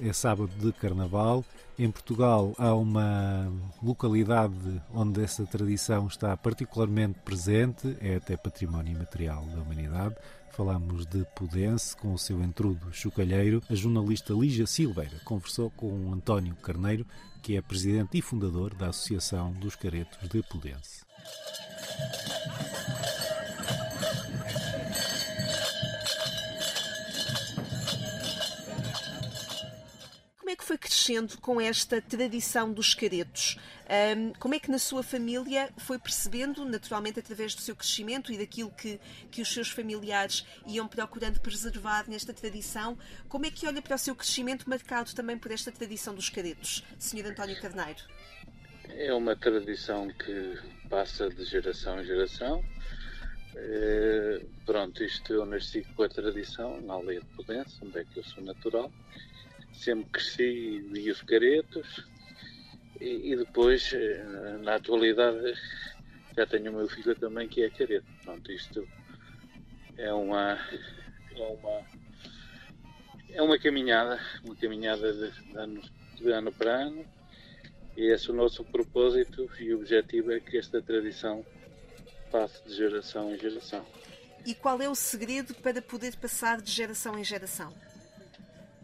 É 0.00 0.12
sábado 0.12 0.52
de 0.60 0.72
Carnaval. 0.72 1.44
Em 1.76 1.90
Portugal 1.90 2.54
há 2.56 2.72
uma 2.72 3.52
localidade 3.82 4.80
onde 4.94 5.24
essa 5.24 5.44
tradição 5.44 6.06
está 6.06 6.36
particularmente 6.36 7.18
presente, 7.18 7.96
é 8.00 8.14
até 8.14 8.36
património 8.36 8.94
imaterial 8.94 9.44
da 9.46 9.60
humanidade. 9.60 10.14
Falamos 10.52 11.04
de 11.04 11.26
Pudense, 11.34 11.96
com 11.96 12.14
o 12.14 12.18
seu 12.18 12.40
entrudo 12.40 12.92
chocalheiro. 12.92 13.60
A 13.68 13.74
jornalista 13.74 14.32
Lígia 14.32 14.68
Silveira 14.68 15.18
conversou 15.24 15.70
com 15.70 16.12
António 16.12 16.54
Carneiro, 16.54 17.04
que 17.42 17.56
é 17.56 17.60
presidente 17.60 18.16
e 18.16 18.22
fundador 18.22 18.72
da 18.74 18.90
Associação 18.90 19.52
dos 19.52 19.74
Caretos 19.74 20.28
de 20.28 20.40
Pudense. 20.44 21.04
Foi 30.64 30.78
crescendo 30.78 31.38
com 31.38 31.60
esta 31.60 32.00
tradição 32.00 32.72
dos 32.72 32.94
caretos? 32.94 33.58
Um, 34.16 34.32
como 34.34 34.54
é 34.54 34.58
que 34.60 34.70
na 34.70 34.78
sua 34.78 35.02
família 35.02 35.68
foi 35.78 35.98
percebendo, 35.98 36.64
naturalmente 36.64 37.18
através 37.18 37.54
do 37.54 37.60
seu 37.60 37.74
crescimento 37.74 38.32
e 38.32 38.38
daquilo 38.38 38.70
que, 38.70 39.00
que 39.30 39.42
os 39.42 39.52
seus 39.52 39.70
familiares 39.70 40.46
iam 40.66 40.86
procurando 40.86 41.40
preservar 41.40 42.08
nesta 42.08 42.32
tradição, 42.32 42.96
como 43.28 43.46
é 43.46 43.50
que 43.50 43.66
olha 43.66 43.82
para 43.82 43.96
o 43.96 43.98
seu 43.98 44.14
crescimento 44.14 44.68
marcado 44.68 45.14
também 45.14 45.36
por 45.36 45.50
esta 45.50 45.72
tradição 45.72 46.14
dos 46.14 46.28
caretos, 46.28 46.84
Sr. 46.98 47.26
António 47.26 47.60
Carneiro? 47.60 48.00
É 48.88 49.12
uma 49.12 49.36
tradição 49.36 50.08
que 50.08 50.58
passa 50.88 51.28
de 51.28 51.44
geração 51.44 52.00
em 52.00 52.04
geração. 52.04 52.64
É, 53.56 54.44
pronto, 54.64 55.02
isto 55.02 55.32
eu 55.32 55.44
nasci 55.44 55.82
com 55.96 56.04
a 56.04 56.08
tradição 56.08 56.80
na 56.80 56.94
aldeia 56.94 57.20
de 57.20 57.26
Pudense, 57.26 57.78
onde 57.82 57.98
é 57.98 58.04
que 58.04 58.18
eu 58.18 58.24
sou 58.24 58.42
natural 58.42 58.90
sempre 59.72 60.10
cresci 60.10 60.80
vi 60.90 61.10
os 61.10 61.22
caretos 61.22 62.04
e, 63.00 63.32
e, 63.32 63.36
depois, 63.36 63.92
eh, 63.94 64.58
na 64.62 64.74
atualidade, 64.74 65.54
já 66.36 66.46
tenho 66.46 66.70
o 66.70 66.76
meu 66.76 66.88
filho 66.88 67.14
também 67.14 67.48
que 67.48 67.62
é 67.62 67.70
careto. 67.70 68.06
Pronto, 68.22 68.52
isto 68.52 68.86
é 69.96 70.12
uma, 70.12 70.58
é 71.34 71.42
uma, 71.42 71.86
é 73.30 73.42
uma 73.42 73.58
caminhada, 73.58 74.20
uma 74.44 74.54
caminhada 74.54 75.12
de, 75.12 75.30
de, 75.30 75.56
ano, 75.56 75.82
de 76.16 76.30
ano 76.30 76.52
para 76.52 76.82
ano 76.82 77.06
e 77.96 78.12
esse 78.12 78.28
é 78.28 78.32
o 78.32 78.36
nosso 78.36 78.64
propósito 78.64 79.50
e 79.58 79.74
objetivo 79.74 80.32
é 80.32 80.40
que 80.40 80.56
esta 80.56 80.80
tradição 80.80 81.44
passe 82.30 82.62
de 82.66 82.74
geração 82.74 83.34
em 83.34 83.38
geração. 83.38 83.84
E 84.46 84.54
qual 84.54 84.80
é 84.80 84.88
o 84.88 84.94
segredo 84.94 85.54
para 85.54 85.82
poder 85.82 86.16
passar 86.16 86.60
de 86.60 86.70
geração 86.70 87.18
em 87.18 87.24
geração? 87.24 87.74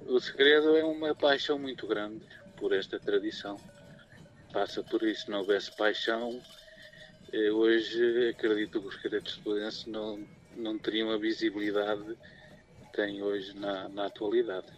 O 0.09 0.21
segredo 0.21 0.77
é 0.77 0.85
uma 0.85 1.17
paixão 1.17 1.59
muito 1.59 1.85
grande 1.85 2.25
por 2.57 2.73
esta 2.73 2.99
tradição. 2.99 3.57
Passa 4.53 4.81
por 4.81 5.03
isso, 5.03 5.25
se 5.25 5.31
não 5.31 5.41
houvesse 5.41 5.75
paixão, 5.77 6.41
eh, 7.33 7.51
hoje 7.51 8.29
acredito 8.29 8.81
que 8.81 8.87
os 8.87 8.97
caretos 8.97 9.35
estudantes 9.35 9.85
não, 9.87 10.25
não 10.57 10.79
teriam 10.79 11.11
a 11.11 11.19
visibilidade 11.19 12.17
que 12.81 12.93
têm 12.93 13.21
hoje 13.21 13.53
na, 13.59 13.89
na 13.89 14.07
atualidade. 14.07 14.69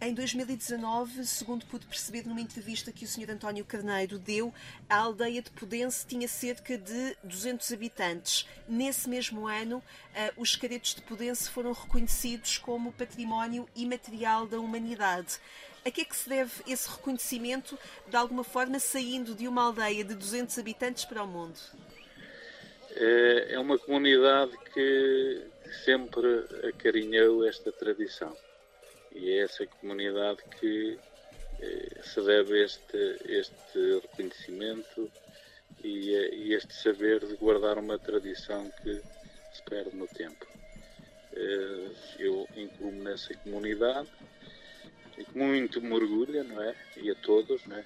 Em 0.00 0.14
2019, 0.14 1.26
segundo 1.26 1.66
pude 1.66 1.84
perceber 1.84 2.24
numa 2.24 2.40
entrevista 2.40 2.92
que 2.92 3.04
o 3.04 3.08
Sr. 3.08 3.32
António 3.32 3.64
Carneiro 3.64 4.16
deu, 4.16 4.54
a 4.88 4.96
aldeia 4.96 5.42
de 5.42 5.50
Pudense 5.50 6.06
tinha 6.06 6.28
cerca 6.28 6.78
de 6.78 7.16
200 7.24 7.72
habitantes. 7.72 8.46
Nesse 8.68 9.08
mesmo 9.08 9.48
ano, 9.48 9.82
eh, 10.14 10.32
os 10.36 10.54
caretos 10.54 10.94
de 10.94 11.02
Pudense 11.02 11.50
foram 11.50 11.72
reconhecidos 11.72 12.58
como 12.58 12.92
património 12.92 13.68
imaterial 13.74 14.46
da 14.46 14.60
humanidade. 14.60 15.40
A 15.84 15.90
que 15.90 16.02
é 16.02 16.04
que 16.04 16.16
se 16.16 16.28
deve 16.28 16.52
esse 16.68 16.88
reconhecimento, 16.88 17.76
de 18.08 18.16
alguma 18.16 18.44
forma 18.44 18.78
saindo 18.78 19.34
de 19.34 19.48
uma 19.48 19.64
aldeia 19.64 20.04
de 20.04 20.14
200 20.14 20.56
habitantes 20.60 21.04
para 21.04 21.24
o 21.24 21.26
mundo? 21.26 21.58
É, 22.94 23.54
é 23.54 23.58
uma 23.58 23.76
comunidade 23.76 24.56
que 24.72 25.42
sempre 25.84 26.44
acarinhou 26.68 27.44
esta 27.44 27.72
tradição 27.72 28.36
e 29.18 29.30
é 29.30 29.42
essa 29.42 29.66
comunidade 29.66 30.42
que 30.58 30.98
eh, 31.60 32.00
se 32.02 32.20
deve 32.22 32.62
este, 32.62 33.18
este 33.24 34.00
reconhecimento 34.00 35.10
e, 35.82 36.10
e, 36.10 36.54
este 36.54 36.72
saber 36.72 37.26
de 37.26 37.34
guardar 37.34 37.78
uma 37.78 37.98
tradição 37.98 38.70
que 38.82 39.02
se 39.52 39.62
perde 39.68 39.96
no 39.96 40.06
tempo. 40.06 40.46
Eh, 41.32 41.90
eu 42.20 42.48
incluo-me 42.56 43.00
nessa 43.00 43.34
comunidade 43.38 44.08
e 45.18 45.24
com 45.24 45.38
muito 45.40 45.80
me 45.80 45.92
orgulha, 45.94 46.44
não 46.44 46.62
é? 46.62 46.76
E 46.96 47.10
a 47.10 47.14
todos, 47.16 47.66
não 47.66 47.76
é? 47.76 47.84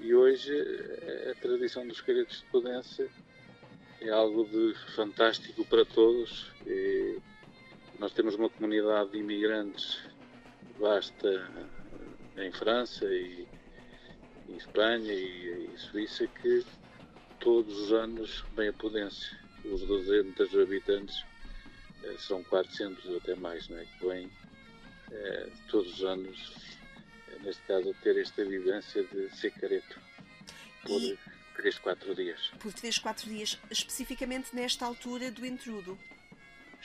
E 0.00 0.14
hoje 0.14 0.50
eh, 0.56 1.32
a 1.32 1.40
tradição 1.42 1.86
dos 1.86 2.00
caretos 2.00 2.38
de 2.38 2.46
Pudense 2.46 3.10
é 4.00 4.08
algo 4.08 4.44
de 4.44 4.74
fantástico 4.94 5.62
para 5.66 5.84
todos. 5.84 6.50
E 6.66 7.18
nós 7.98 8.12
temos 8.12 8.34
uma 8.34 8.48
comunidade 8.48 9.10
de 9.10 9.18
imigrantes 9.18 10.13
basta 10.78 11.50
em 12.36 12.52
França 12.52 13.04
e 13.06 13.46
em 14.48 14.56
Espanha 14.56 15.12
e, 15.12 15.70
e 15.74 15.78
Suíça 15.78 16.26
que 16.26 16.64
todos 17.40 17.76
os 17.78 17.92
anos 17.92 18.44
bem 18.56 18.68
a 18.68 18.72
Pudense. 18.72 19.36
Os 19.64 19.82
200 19.82 20.54
habitantes 20.58 21.24
eh, 22.02 22.16
são 22.18 22.42
400 22.44 23.04
ou 23.06 23.16
até 23.16 23.34
mais, 23.34 23.68
não 23.68 23.78
é? 23.78 23.84
Que 23.84 24.06
vêm 24.06 24.30
eh, 25.10 25.48
todos 25.68 25.94
os 25.94 26.04
anos, 26.04 26.54
eh, 27.28 27.38
neste 27.42 27.62
caso, 27.62 27.94
ter 28.02 28.18
esta 28.18 28.44
vivência 28.44 29.04
de 29.04 29.34
ser 29.34 29.50
careto 29.52 29.98
por 30.82 31.00
e... 31.00 31.18
3, 31.56 31.78
4 31.78 32.14
dias. 32.14 32.52
Por 32.58 32.72
3, 32.72 32.98
4 32.98 33.28
dias, 33.30 33.58
especificamente 33.70 34.54
nesta 34.54 34.84
altura 34.84 35.30
do 35.30 35.46
intrudo. 35.46 35.98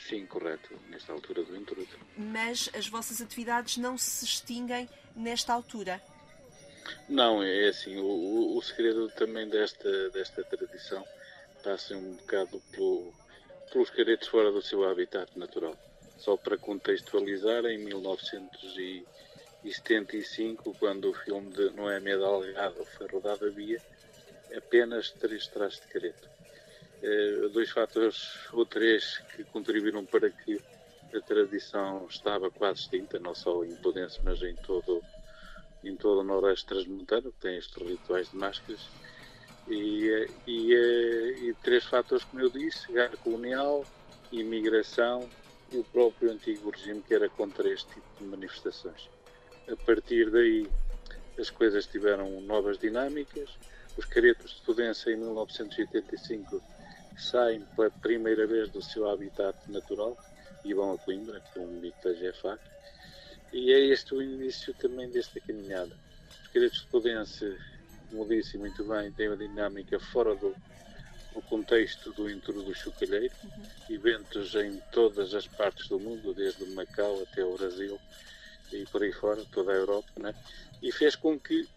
Sim, 0.08 0.24
correto, 0.26 0.74
nesta 0.88 1.12
altura 1.12 1.44
do 1.44 1.54
intrudo. 1.56 1.88
Mas 2.16 2.70
as 2.74 2.88
vossas 2.88 3.20
atividades 3.20 3.76
não 3.76 3.98
se 3.98 4.24
extinguem 4.24 4.88
nesta 5.14 5.52
altura? 5.52 6.02
Não, 7.08 7.40
é 7.42 7.68
assim, 7.68 7.98
o, 7.98 8.56
o 8.56 8.62
segredo 8.62 9.10
também 9.10 9.46
desta, 9.48 10.08
desta 10.10 10.42
tradição 10.44 11.04
passa 11.62 11.96
um 11.96 12.14
bocado 12.14 12.60
pelo, 12.72 13.12
pelos 13.70 13.90
caretos 13.90 14.26
fora 14.28 14.50
do 14.50 14.62
seu 14.62 14.82
habitat 14.88 15.38
natural. 15.38 15.76
Só 16.18 16.36
para 16.36 16.58
contextualizar, 16.58 17.64
em 17.66 17.78
1975, 17.78 20.74
quando 20.78 21.10
o 21.10 21.14
filme 21.14 21.52
de 21.52 21.70
Noémia 21.70 22.18
Delgado 22.18 22.84
foi 22.84 23.06
rodado, 23.06 23.46
havia 23.46 23.80
apenas 24.56 25.12
três 25.12 25.46
traços 25.46 25.80
de 25.80 25.86
careto. 25.86 26.28
Eh, 27.02 27.48
dois 27.50 27.70
fatores 27.70 28.46
ou 28.52 28.66
três 28.66 29.18
que 29.34 29.42
contribuíram 29.44 30.04
para 30.04 30.28
que 30.28 30.60
a 31.14 31.20
tradição 31.20 32.06
estava 32.08 32.50
quase 32.50 32.80
extinta, 32.80 33.18
não 33.18 33.34
só 33.34 33.64
em 33.64 33.74
Podense, 33.76 34.20
mas 34.22 34.42
em 34.42 34.54
todo, 34.56 35.02
em 35.82 35.96
todo 35.96 36.20
o 36.20 36.24
Noroeste 36.24 36.66
Transmontano, 36.66 37.32
que 37.32 37.40
tem 37.40 37.56
estes 37.56 37.82
rituais 37.82 38.30
de 38.30 38.36
máscaras. 38.36 38.86
E, 39.66 40.28
e, 40.46 40.74
e, 40.74 41.54
três 41.62 41.84
fatores, 41.84 42.24
como 42.24 42.42
eu 42.42 42.50
disse, 42.50 42.92
guerra 42.92 43.16
colonial, 43.16 43.84
imigração 44.30 45.28
e 45.72 45.78
o 45.78 45.84
próprio 45.84 46.32
antigo 46.32 46.70
regime 46.70 47.02
que 47.02 47.14
era 47.14 47.28
contra 47.30 47.68
este 47.68 47.94
tipo 47.94 48.06
de 48.18 48.24
manifestações. 48.24 49.08
A 49.70 49.76
partir 49.86 50.30
daí 50.30 50.68
as 51.38 51.48
coisas 51.48 51.86
tiveram 51.86 52.40
novas 52.42 52.78
dinâmicas. 52.78 53.48
Os 53.96 54.04
caretos 54.04 54.56
de 54.56 54.62
Pudense 54.62 55.10
em 55.10 55.16
1985 55.16 56.62
saem 57.20 57.60
pela 57.76 57.90
primeira 57.90 58.46
vez 58.46 58.70
do 58.70 58.82
seu 58.82 59.08
habitat 59.08 59.56
natural 59.68 60.16
e 60.64 60.74
vão 60.74 60.92
a 60.92 60.98
Coimbra, 60.98 61.40
com 61.52 61.60
um 61.60 61.80
mito 61.80 61.96
da 62.02 62.12
GFAC. 62.12 62.60
E 63.52 63.72
é 63.72 63.80
este 63.86 64.14
o 64.14 64.22
início 64.22 64.72
também 64.74 65.08
desta 65.10 65.40
caminhada. 65.40 65.96
Os 66.42 66.48
caretos 66.48 66.80
de 66.80 66.86
Pudense, 66.86 67.58
como 68.10 68.28
disse 68.28 68.58
muito 68.58 68.84
bem, 68.84 69.10
têm 69.12 69.28
uma 69.28 69.36
dinâmica 69.36 69.98
fora 69.98 70.34
do, 70.36 70.54
do 71.34 71.42
contexto 71.42 72.12
do 72.12 72.30
intro 72.30 72.62
do 72.62 72.74
chocalheiro, 72.74 73.34
uhum. 73.42 73.62
eventos 73.88 74.54
em 74.54 74.80
todas 74.92 75.34
as 75.34 75.46
partes 75.46 75.88
do 75.88 75.98
mundo, 75.98 76.34
desde 76.34 76.64
Macau 76.66 77.22
até 77.22 77.44
o 77.44 77.56
Brasil 77.56 77.98
e 78.72 78.86
por 78.86 79.02
aí 79.02 79.12
fora, 79.12 79.44
toda 79.52 79.72
a 79.72 79.74
Europa, 79.74 80.08
né? 80.16 80.34
e 80.82 80.92
fez 80.92 81.16
com 81.16 81.38
que 81.38 81.68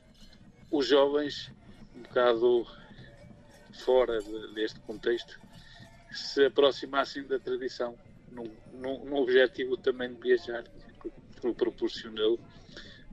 os 0.72 0.88
jovens, 0.88 1.52
um 1.96 2.02
bocado 2.02 2.68
fora 3.74 4.20
de, 4.22 4.54
deste 4.54 4.80
contexto, 4.82 5.40
se 6.12 6.46
aproximassem 6.46 7.24
da 7.24 7.40
tradição, 7.40 7.98
num, 8.32 8.50
num, 8.74 9.06
num 9.06 9.16
objetivo 9.16 9.78
também 9.78 10.14
de 10.14 10.22
viajar, 10.22 10.64
que 11.42 11.54
proporcionou 11.54 12.40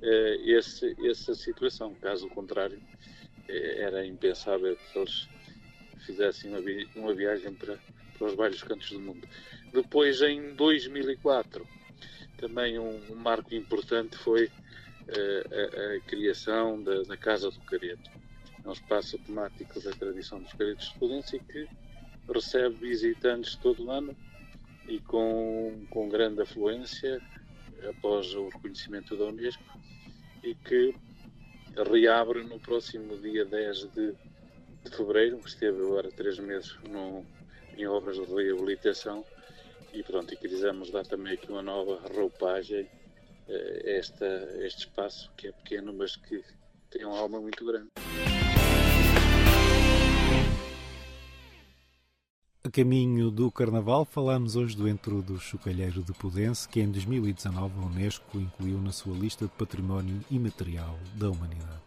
eh, 0.03 0.37
esse, 0.44 0.96
essa 1.09 1.35
situação. 1.35 1.94
Caso 1.94 2.29
contrário, 2.29 2.81
eh, 3.49 3.83
era 3.83 4.07
impensável 4.07 4.77
que 4.77 4.99
eles 4.99 5.29
fizessem 6.07 6.51
uma, 6.51 6.61
vi 6.61 6.88
uma 6.94 7.14
viagem 7.14 7.53
para, 7.55 7.79
para 8.16 8.27
os 8.29 8.35
vários 8.35 8.62
cantos 8.62 8.90
do 8.90 9.01
mundo. 9.01 9.27
Depois, 9.73 10.23
em 10.23 10.55
2004, 10.55 11.66
também 12.38 12.79
um, 12.79 13.01
um 13.11 13.16
marco 13.16 13.55
importante 13.55 14.16
foi 14.16 14.51
eh, 15.09 15.44
a, 15.51 15.96
a, 15.96 16.01
criação 16.01 16.83
da, 16.83 17.03
da 17.03 17.16
Casa 17.16 17.51
do 17.51 17.61
Careto 17.61 18.11
é 18.64 18.68
um 18.68 18.73
espaço 18.73 19.18
temático 19.18 19.81
da 19.81 19.90
tradição 19.90 20.40
dos 20.40 20.53
caretos 20.53 20.88
de 20.88 20.99
Pudense 20.99 21.38
que 21.38 21.68
recebe 22.33 22.75
visitantes 22.77 23.57
todo 23.57 23.85
o 23.85 23.90
ano 23.90 24.16
e 24.88 24.99
com, 25.01 25.87
com 25.90 26.09
grande 26.09 26.42
afluência 26.42 27.20
após 27.88 28.35
o 28.35 28.49
reconhecimento 28.49 29.16
da 29.16 29.27
Unesco 29.27 29.62
e 30.42 30.55
que 30.55 30.94
reabre 31.77 32.42
no 32.44 32.59
próximo 32.59 33.16
dia 33.18 33.44
10 33.44 33.90
de, 33.92 34.12
de 34.85 34.90
fevereiro, 34.90 35.38
que 35.38 35.49
esteve 35.49 35.83
agora 35.83 36.11
três 36.11 36.38
meses 36.38 36.77
no, 36.88 37.25
em 37.77 37.87
obras 37.87 38.16
de 38.16 38.35
reabilitação 38.35 39.25
e 39.92 40.03
pronto, 40.03 40.33
e 40.33 40.37
quisemos 40.37 40.90
dar 40.90 41.07
também 41.07 41.35
aqui 41.35 41.51
uma 41.51 41.62
nova 41.62 42.01
roupagem 42.14 42.88
a 43.49 43.90
esta, 43.90 44.27
este 44.61 44.81
espaço 44.81 45.31
que 45.37 45.49
é 45.49 45.53
pequeno 45.53 45.92
mas 45.92 46.16
que 46.16 46.42
tem 46.90 47.05
uma 47.05 47.18
alma 47.18 47.40
muito 47.40 47.64
grande. 47.64 47.88
A 52.70 52.72
caminho 52.72 53.33
do 53.33 53.50
Carnaval, 53.50 54.04
falamos 54.04 54.54
hoje 54.54 54.76
do 54.76 54.87
entro 54.87 55.20
do 55.22 55.40
Chocalheiro 55.40 56.04
de 56.04 56.12
Pudense, 56.12 56.68
que 56.68 56.80
em 56.80 56.88
2019 56.88 57.74
a 57.76 57.85
Unesco 57.85 58.38
incluiu 58.38 58.80
na 58.80 58.92
sua 58.92 59.12
lista 59.12 59.46
de 59.46 59.50
património 59.50 60.20
imaterial 60.30 60.96
da 61.16 61.28
humanidade. 61.28 61.83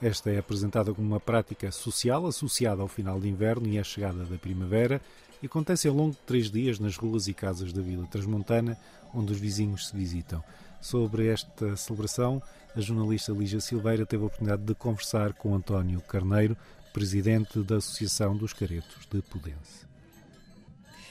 Esta 0.00 0.30
é 0.30 0.38
apresentada 0.38 0.94
como 0.94 1.06
uma 1.06 1.20
prática 1.20 1.70
social 1.70 2.26
associada 2.26 2.80
ao 2.80 2.88
final 2.88 3.20
de 3.20 3.28
inverno 3.28 3.68
e 3.68 3.78
à 3.78 3.84
chegada 3.84 4.24
da 4.24 4.38
primavera 4.38 5.02
e 5.42 5.46
acontece 5.46 5.86
ao 5.86 5.94
longo 5.94 6.12
de 6.12 6.20
três 6.20 6.50
dias 6.50 6.78
nas 6.78 6.96
ruas 6.96 7.28
e 7.28 7.34
casas 7.34 7.70
da 7.70 7.82
Vila 7.82 8.06
Transmontana, 8.06 8.78
onde 9.12 9.34
os 9.34 9.38
vizinhos 9.38 9.88
se 9.88 9.94
visitam. 9.94 10.42
Sobre 10.80 11.26
esta 11.26 11.76
celebração, 11.76 12.42
a 12.74 12.80
jornalista 12.80 13.32
Lígia 13.32 13.60
Silveira 13.60 14.06
teve 14.06 14.22
a 14.22 14.26
oportunidade 14.28 14.62
de 14.62 14.74
conversar 14.74 15.34
com 15.34 15.54
António 15.54 16.00
Carneiro, 16.00 16.56
presidente 16.90 17.62
da 17.62 17.76
Associação 17.76 18.34
dos 18.34 18.54
Caretos 18.54 19.06
de 19.12 19.20
Pudense. 19.20 19.95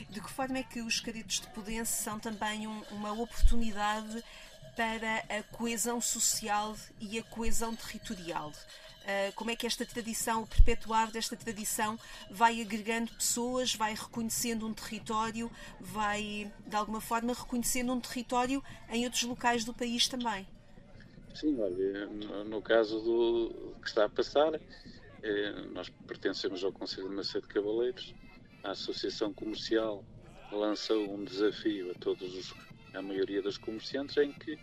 De 0.10 0.22
que 0.22 0.30
forma 0.30 0.58
é 0.58 0.64
que 0.64 0.82
os 0.82 1.00
cadetes 1.00 1.42
de 1.42 1.48
Pudense 1.48 1.94
são 2.04 2.20
também 2.20 2.68
um, 2.68 2.82
uma 2.92 3.12
oportunidade 3.14 4.24
para 4.76 5.18
a 5.30 5.44
coesão 5.56 6.02
social 6.02 6.76
e 7.00 7.20
a 7.20 7.24
coesão 7.24 7.76
territorial? 7.76 8.52
Uh, 9.06 9.32
como 9.36 9.52
é 9.52 9.56
que 9.56 9.68
esta 9.68 9.86
tradição, 9.86 10.42
o 10.42 10.48
perpetuar 10.48 11.12
desta 11.12 11.36
tradição, 11.36 11.98
vai 12.30 12.60
agregando 12.60 13.14
pessoas, 13.14 13.76
vai 13.76 13.94
reconhecendo 13.94 14.66
um 14.66 14.74
território, 14.74 15.52
vai 15.80 16.52
de 16.66 16.76
alguma 16.76 17.00
forma 17.00 17.32
reconhecendo 17.34 17.94
um 17.94 18.00
território 18.00 18.64
em 18.90 19.06
outros 19.06 19.22
locais 19.24 19.64
do 19.64 19.76
país 19.76 20.08
também? 20.08 20.48
Sim, 21.36 21.56
olha, 21.60 22.08
no, 22.46 22.62
caso 22.62 23.00
do 23.02 23.76
que 23.82 23.90
está 23.90 24.06
a 24.06 24.10
passar, 24.10 24.56
eh, 25.22 25.52
nós 25.74 25.90
pertencemos 26.08 26.64
ao 26.64 26.72
Conselho 26.72 27.10
de 27.10 27.16
Macedo 27.16 27.46
Cavaleiros 27.48 28.16
a 28.66 28.72
Associação 28.72 29.32
Comercial 29.32 30.04
lançou 30.52 31.14
um 31.14 31.24
desafio 31.24 31.92
a 31.92 31.94
todos 31.96 32.34
os, 32.36 32.54
a 32.94 33.02
maioria 33.02 33.42
dos 33.42 33.58
comerciantes 33.58 34.18
em 34.18 34.32
que 34.32 34.58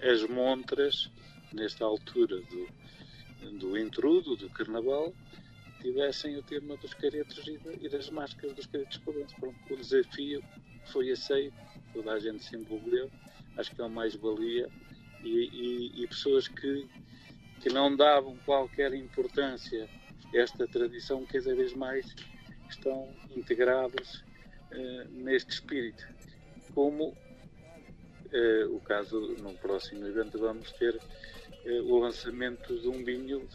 as 0.00 0.22
montras, 0.28 1.10
nesta 1.52 1.84
altura 1.84 2.40
do, 2.40 3.58
do 3.58 3.76
intrudo, 3.76 4.36
do 4.36 4.48
carnaval, 4.50 5.12
tivessem 5.80 6.36
o 6.36 6.42
tema 6.42 6.76
dos 6.76 6.94
caretos 6.94 7.44
e, 7.48 7.88
das 7.88 8.10
máscaras 8.10 8.54
dos 8.54 8.66
caretos. 8.66 8.98
Pronto, 8.98 9.56
o 9.70 9.76
desafio 9.76 10.40
foi 10.92 11.10
aceito, 11.10 11.56
toda 11.92 12.12
a 12.12 12.20
gente 12.20 12.44
se 12.44 12.56
envolveu, 12.56 13.10
acho 13.56 13.74
que 13.74 13.80
é 13.80 13.84
o 13.84 13.90
mais-valia, 13.90 14.68
e, 15.24 15.28
e, 15.28 16.02
e, 16.02 16.06
pessoas 16.06 16.46
que, 16.46 16.88
que 17.60 17.70
não 17.70 17.94
davam 17.96 18.36
qualquer 18.44 18.94
importância 18.94 19.88
a 20.32 20.36
esta 20.36 20.66
tradição, 20.66 21.24
cada 21.26 21.54
vez 21.54 21.74
mais 21.74 22.06
estão 22.72 23.08
integrados 23.36 24.24
uh, 24.72 25.08
neste 25.10 25.52
espírito. 25.52 26.06
Como 26.74 27.08
uh, 27.08 28.74
o 28.76 28.80
caso, 28.80 29.20
no 29.38 29.54
próximo 29.54 30.06
evento, 30.06 30.38
vamos 30.38 30.72
ter 30.72 30.94
uh, 30.96 31.82
o 31.84 31.98
lançamento 31.98 32.78
de 32.80 32.88
um 32.88 33.04
vinho 33.04 33.48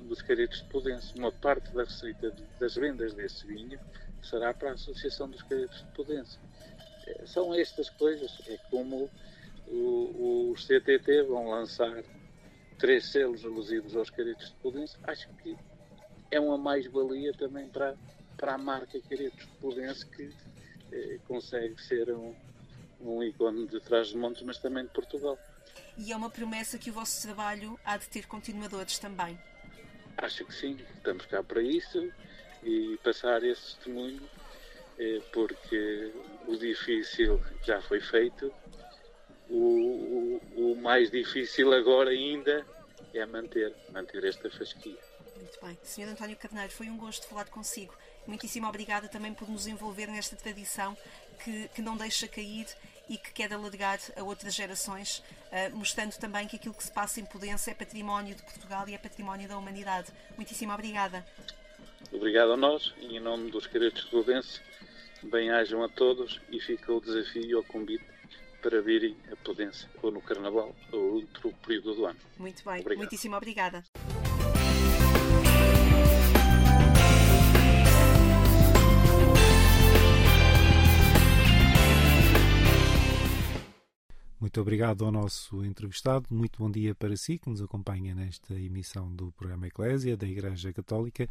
dos 0.00 0.22
caretos 0.22 0.62
de 0.62 0.68
Pudense. 0.68 1.16
Uma 1.18 1.32
parte 1.32 1.72
da 1.72 1.84
receita 1.84 2.34
das 2.58 2.74
vendas 2.74 3.14
desse 3.14 3.46
vinho 3.46 3.78
será 4.22 4.52
para 4.54 4.70
a 4.70 4.74
Associação 4.74 5.28
dos 5.28 5.42
Caretos 5.42 5.78
de 5.78 5.92
Pudense. 5.92 6.38
são 7.26 7.54
estas 7.54 7.90
coisas. 7.90 8.40
É 8.46 8.56
como 8.70 9.10
o, 9.66 10.52
os 10.52 10.66
CTT 10.66 11.22
vão 11.22 11.48
lançar 11.48 12.02
três 12.78 13.06
selos 13.06 13.44
alusivos 13.44 13.94
aos 13.94 14.08
caretos 14.08 14.48
de 14.48 14.54
Pudense. 14.56 14.96
Acho 15.04 15.28
que 15.42 15.56
é 16.30 16.40
uma 16.40 16.56
mais-valia 16.56 17.32
também 17.34 17.68
para 17.68 17.94
para 18.40 18.54
a 18.54 18.58
marca 18.58 18.98
Caretos 19.02 19.44
Pudense 19.60 20.06
que 20.06 20.32
eh, 20.90 21.18
consegue 21.28 21.80
ser 21.80 22.10
um, 22.10 22.34
um 22.98 23.22
ícone 23.22 23.68
de 23.68 23.78
trás-de-montes, 23.80 24.42
mas 24.42 24.58
também 24.58 24.84
de 24.84 24.90
Portugal. 24.90 25.38
E 25.98 26.10
é 26.10 26.16
uma 26.16 26.30
promessa 26.30 26.78
que 26.78 26.88
o 26.88 26.92
vosso 26.94 27.20
trabalho 27.20 27.78
há 27.84 27.98
de 27.98 28.08
ter 28.08 28.26
continuadores 28.26 28.98
também? 28.98 29.38
Acho 30.16 30.46
que 30.46 30.54
sim, 30.54 30.78
estamos 30.96 31.26
cá 31.26 31.42
para 31.42 31.60
isso 31.60 32.10
e 32.62 32.98
passar 33.04 33.44
esse 33.44 33.76
testemunho, 33.76 34.22
eh, 34.98 35.20
porque 35.32 36.10
o 36.48 36.56
difícil 36.56 37.40
já 37.62 37.82
foi 37.82 38.00
feito, 38.00 38.52
o, 39.50 40.40
o, 40.56 40.72
o 40.72 40.76
mais 40.76 41.10
difícil 41.10 41.72
agora 41.74 42.10
ainda 42.10 42.64
é 43.12 43.26
manter, 43.26 43.74
manter 43.92 44.24
esta 44.24 44.50
fasquia. 44.50 45.09
Muito 45.40 45.58
bem. 45.62 45.78
Sr. 45.82 46.10
António 46.10 46.36
Carneiro, 46.36 46.70
foi 46.70 46.88
um 46.90 46.96
gosto 46.96 47.26
falar 47.26 47.46
consigo. 47.46 47.94
Muitíssimo 48.26 48.68
obrigada 48.68 49.08
também 49.08 49.32
por 49.32 49.48
nos 49.48 49.66
envolver 49.66 50.06
nesta 50.06 50.36
tradição 50.36 50.96
que, 51.42 51.68
que 51.68 51.82
não 51.82 51.96
deixa 51.96 52.28
cair 52.28 52.66
e 53.08 53.16
que 53.16 53.32
quer 53.32 53.52
alargar 53.52 53.98
a 54.16 54.22
outras 54.22 54.54
gerações, 54.54 55.18
uh, 55.18 55.74
mostrando 55.76 56.16
também 56.16 56.46
que 56.46 56.56
aquilo 56.56 56.74
que 56.74 56.84
se 56.84 56.92
passa 56.92 57.20
em 57.20 57.24
Pudense 57.24 57.70
é 57.70 57.74
património 57.74 58.34
de 58.36 58.42
Portugal 58.42 58.88
e 58.88 58.94
é 58.94 58.98
património 58.98 59.48
da 59.48 59.58
humanidade. 59.58 60.12
Muitíssimo 60.36 60.72
obrigada. 60.72 61.26
Obrigado 62.12 62.52
a 62.52 62.56
nós 62.56 62.94
e 62.98 63.16
em 63.16 63.20
nome 63.20 63.50
dos 63.50 63.66
queridos 63.66 64.04
pudenses, 64.04 64.60
bem-ajam 65.22 65.82
a 65.82 65.88
todos 65.88 66.40
e 66.50 66.60
fica 66.60 66.92
o 66.92 67.00
desafio 67.00 67.42
e 67.42 67.54
o 67.54 67.64
convite 67.64 68.04
para 68.62 68.80
virem 68.80 69.16
a 69.32 69.36
Pudense 69.36 69.86
ou 70.02 70.10
no 70.10 70.20
Carnaval 70.20 70.74
ou 70.92 71.14
outro 71.14 71.52
período 71.66 71.94
do 71.94 72.06
ano. 72.06 72.18
Muito 72.38 72.62
bem, 72.64 72.80
Obrigado. 72.80 72.98
muitíssimo 72.98 73.36
obrigada. 73.36 73.84
Muito 84.40 84.58
obrigado 84.58 85.04
ao 85.04 85.12
nosso 85.12 85.62
entrevistado. 85.66 86.24
Muito 86.30 86.60
bom 86.60 86.70
dia 86.70 86.94
para 86.94 87.14
si 87.14 87.38
que 87.38 87.50
nos 87.50 87.60
acompanha 87.60 88.14
nesta 88.14 88.54
emissão 88.54 89.14
do 89.14 89.30
programa 89.32 89.66
Eclésia 89.66 90.16
da 90.16 90.26
Igreja 90.26 90.72
Católica. 90.72 91.28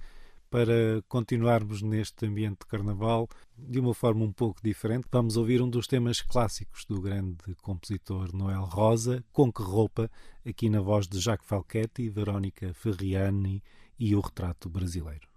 Para 0.47 1.01
continuarmos 1.07 1.81
neste 1.81 2.27
ambiente 2.27 2.59
de 2.59 2.67
carnaval 2.67 3.27
de 3.57 3.79
uma 3.79 3.95
forma 3.95 4.23
um 4.23 4.31
pouco 4.31 4.61
diferente, 4.63 5.07
vamos 5.11 5.37
ouvir 5.37 5.59
um 5.59 5.67
dos 5.67 5.87
temas 5.87 6.21
clássicos 6.21 6.85
do 6.85 7.01
grande 7.01 7.55
compositor 7.63 8.31
Noel 8.31 8.63
Rosa, 8.65 9.23
Com 9.33 9.51
Que 9.51 9.63
Roupa, 9.63 10.09
aqui 10.47 10.69
na 10.69 10.79
voz 10.79 11.07
de 11.07 11.19
Jacques 11.19 11.47
Falchetti, 11.47 12.09
Verónica 12.09 12.75
Ferriani 12.75 13.63
e 13.97 14.15
o 14.15 14.19
Retrato 14.19 14.69
Brasileiro. 14.69 15.27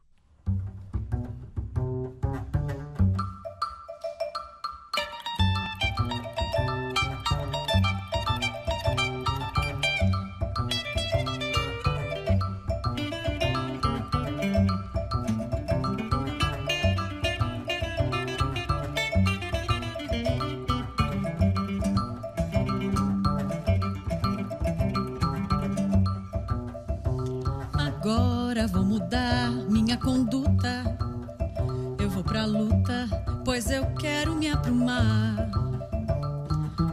Pois 33.45 33.71
eu 33.71 33.87
quero 33.95 34.35
me 34.35 34.51
aprumar. 34.51 35.49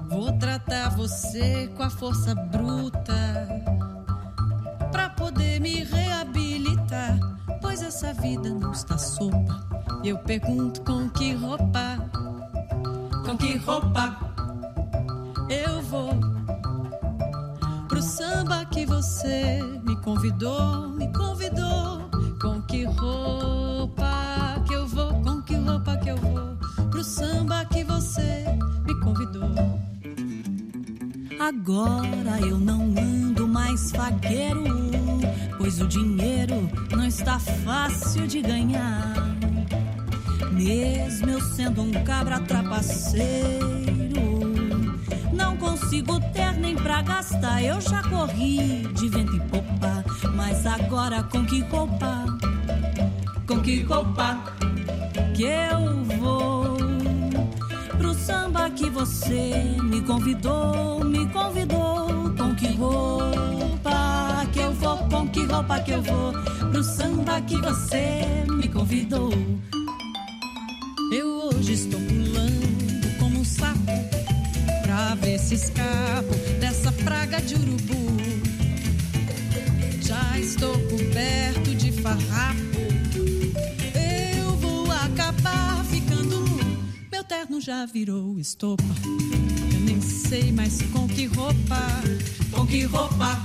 Vou 0.08 0.32
tratar 0.34 0.90
você 0.90 1.68
com 1.76 1.82
a 1.82 1.90
força 1.90 2.36
bruta 2.36 3.48
pra 4.92 5.10
poder 5.10 5.60
me 5.60 5.84
reabilitar, 5.84 7.18
pois 7.60 7.82
essa 7.82 8.14
vida 8.14 8.50
não 8.50 8.72
está 8.72 8.98
sopa. 8.98 9.68
Eu 10.04 10.20
pergunto 10.20 10.82
com 10.82 11.10
que 11.10 11.34
roupa, 11.34 11.98
com 13.26 13.36
que 13.36 13.58
roupa 13.58 14.16
eu 15.50 15.82
vou 15.82 16.29
samba 18.40 18.66
que 18.66 18.86
você 18.86 19.60
me 19.84 19.96
convidou, 19.98 20.90
me 20.90 21.12
convidou. 21.12 22.10
Com 22.42 22.62
que 22.62 22.86
roupa 22.86 24.64
que 24.66 24.74
eu 24.74 24.88
vou, 24.88 25.14
com 25.22 25.42
que 25.42 25.56
roupa 25.56 25.98
que 25.98 26.10
eu 26.10 26.16
vou 26.16 26.56
pro 26.90 27.04
samba 27.04 27.66
que 27.66 27.84
você 27.84 28.46
me 28.88 28.98
convidou. 29.02 29.52
Agora 31.38 32.40
eu 32.40 32.58
não 32.58 32.82
ando 32.98 33.46
mais 33.46 33.92
fagueiro, 33.92 34.64
pois 35.58 35.82
o 35.82 35.88
dinheiro 35.88 36.70
não 36.96 37.06
está 37.06 37.40
fácil 37.40 38.26
de 38.26 38.42
ganhar. 38.42 39.16
Mesmo 40.54 41.30
eu 41.30 41.42
sendo 41.42 41.82
um 41.82 41.92
cabra 42.06 42.40
trapaceiro, 42.40 43.70
não 45.34 45.58
consigo 45.58 46.20
ter 46.32 46.49
nem 46.70 46.76
pra 46.76 47.02
gastar. 47.02 47.64
Eu 47.64 47.82
já 47.82 48.04
corri 48.04 48.88
de 48.94 49.10
vento 49.10 49.36
e 49.36 49.40
popa, 49.40 50.06
mas 50.36 50.66
agora 50.68 51.24
com 51.24 51.44
que 51.46 51.62
roupa? 51.62 52.26
Com 53.48 53.60
que 53.62 53.82
roupa 53.82 54.38
que 55.36 55.44
eu 55.44 56.04
vou? 56.20 56.78
samba 58.14 58.70
que 58.72 58.90
você 58.90 59.54
me 59.84 60.02
convidou, 60.02 61.04
me 61.04 61.26
convidou. 61.30 62.30
Com 62.38 62.54
que 62.56 62.68
roupa 62.76 64.46
que 64.52 64.60
eu 64.60 64.74
vou, 64.74 64.98
com 65.10 65.28
que 65.30 65.46
roupa 65.46 65.80
que 65.80 65.92
eu 65.92 66.02
vou 66.04 66.34
pro 66.70 66.84
samba 66.84 67.42
que 67.42 67.58
você 67.58 68.22
me 68.50 68.68
convidou. 68.68 69.32
Eu 71.12 71.28
hoje 71.48 71.74
estou 71.74 72.00
pulando 72.00 73.18
como 73.18 73.40
um 73.40 73.46
sapo 73.46 73.80
pra 74.84 75.16
ver 75.16 75.40
se 75.40 75.56
escapo 75.56 76.39
praga 77.10 77.42
de 77.42 77.56
urubu. 77.56 78.18
Já 80.00 80.40
estou 80.40 80.78
coberto 80.90 81.74
de 81.74 81.92
farrapo 81.92 82.70
terno 87.30 87.62
já 87.62 87.86
virou 87.86 88.40
estopa. 88.40 88.84
Eu 89.72 89.80
nem 89.82 90.02
sei 90.02 90.52
mais 90.52 90.82
com 90.92 91.08
que 91.08 91.28
roupa, 91.28 91.80
com 92.52 92.66
que 92.66 92.84
roupa 92.86 93.40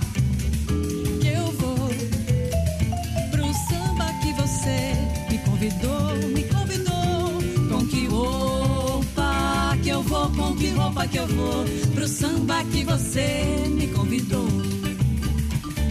com 10.94 11.09
que 11.09 11.18
eu 11.18 11.26
vou 11.26 11.64
pro 11.94 12.09
samba 12.09 12.64
que 12.64 12.85
você 12.85 13.64
me 13.68 13.88
convidou. 13.88 14.48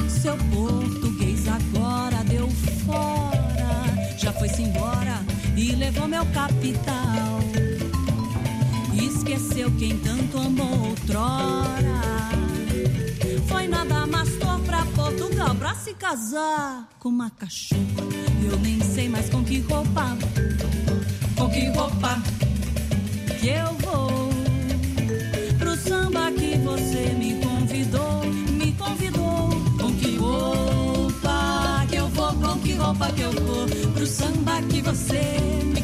Seu 0.10 0.38
português 0.38 1.46
agora 1.48 2.24
deu 2.24 2.50
fora, 2.86 4.18
já 4.18 4.32
foi-se 4.34 4.62
embora 4.62 5.20
e 5.56 5.74
levou 5.76 6.08
meu 6.08 6.26
capital 6.28 7.44
esqueceu 9.24 9.72
quem 9.78 9.98
tanto 10.00 10.38
amou 10.38 10.90
outrora. 10.90 12.02
Foi 13.48 13.68
nada 13.68 14.06
mastor 14.06 14.60
pra 14.62 14.86
Portugal 14.96 15.56
pra 15.56 15.76
se 15.76 15.94
casar 15.94 16.90
com 17.00 17.10
uma 17.10 17.30
cachorra. 17.30 17.82
Eu 18.44 18.58
nem 18.60 18.82
sei 18.82 19.10
mais 19.10 19.30
com 19.30 19.44
que 19.44 19.60
roupa, 19.62 20.18
com 21.38 21.50
que 21.50 21.68
roupa 21.70 22.22
que 23.40 23.48
eu 23.48 23.74
vou 23.80 24.23
roupa 32.94 33.12
que 33.12 33.22
eu 33.22 33.32
vou, 33.32 33.66
pro 33.94 34.06
samba 34.06 34.62
que 34.64 34.82
você 34.82 35.40
me 35.74 35.82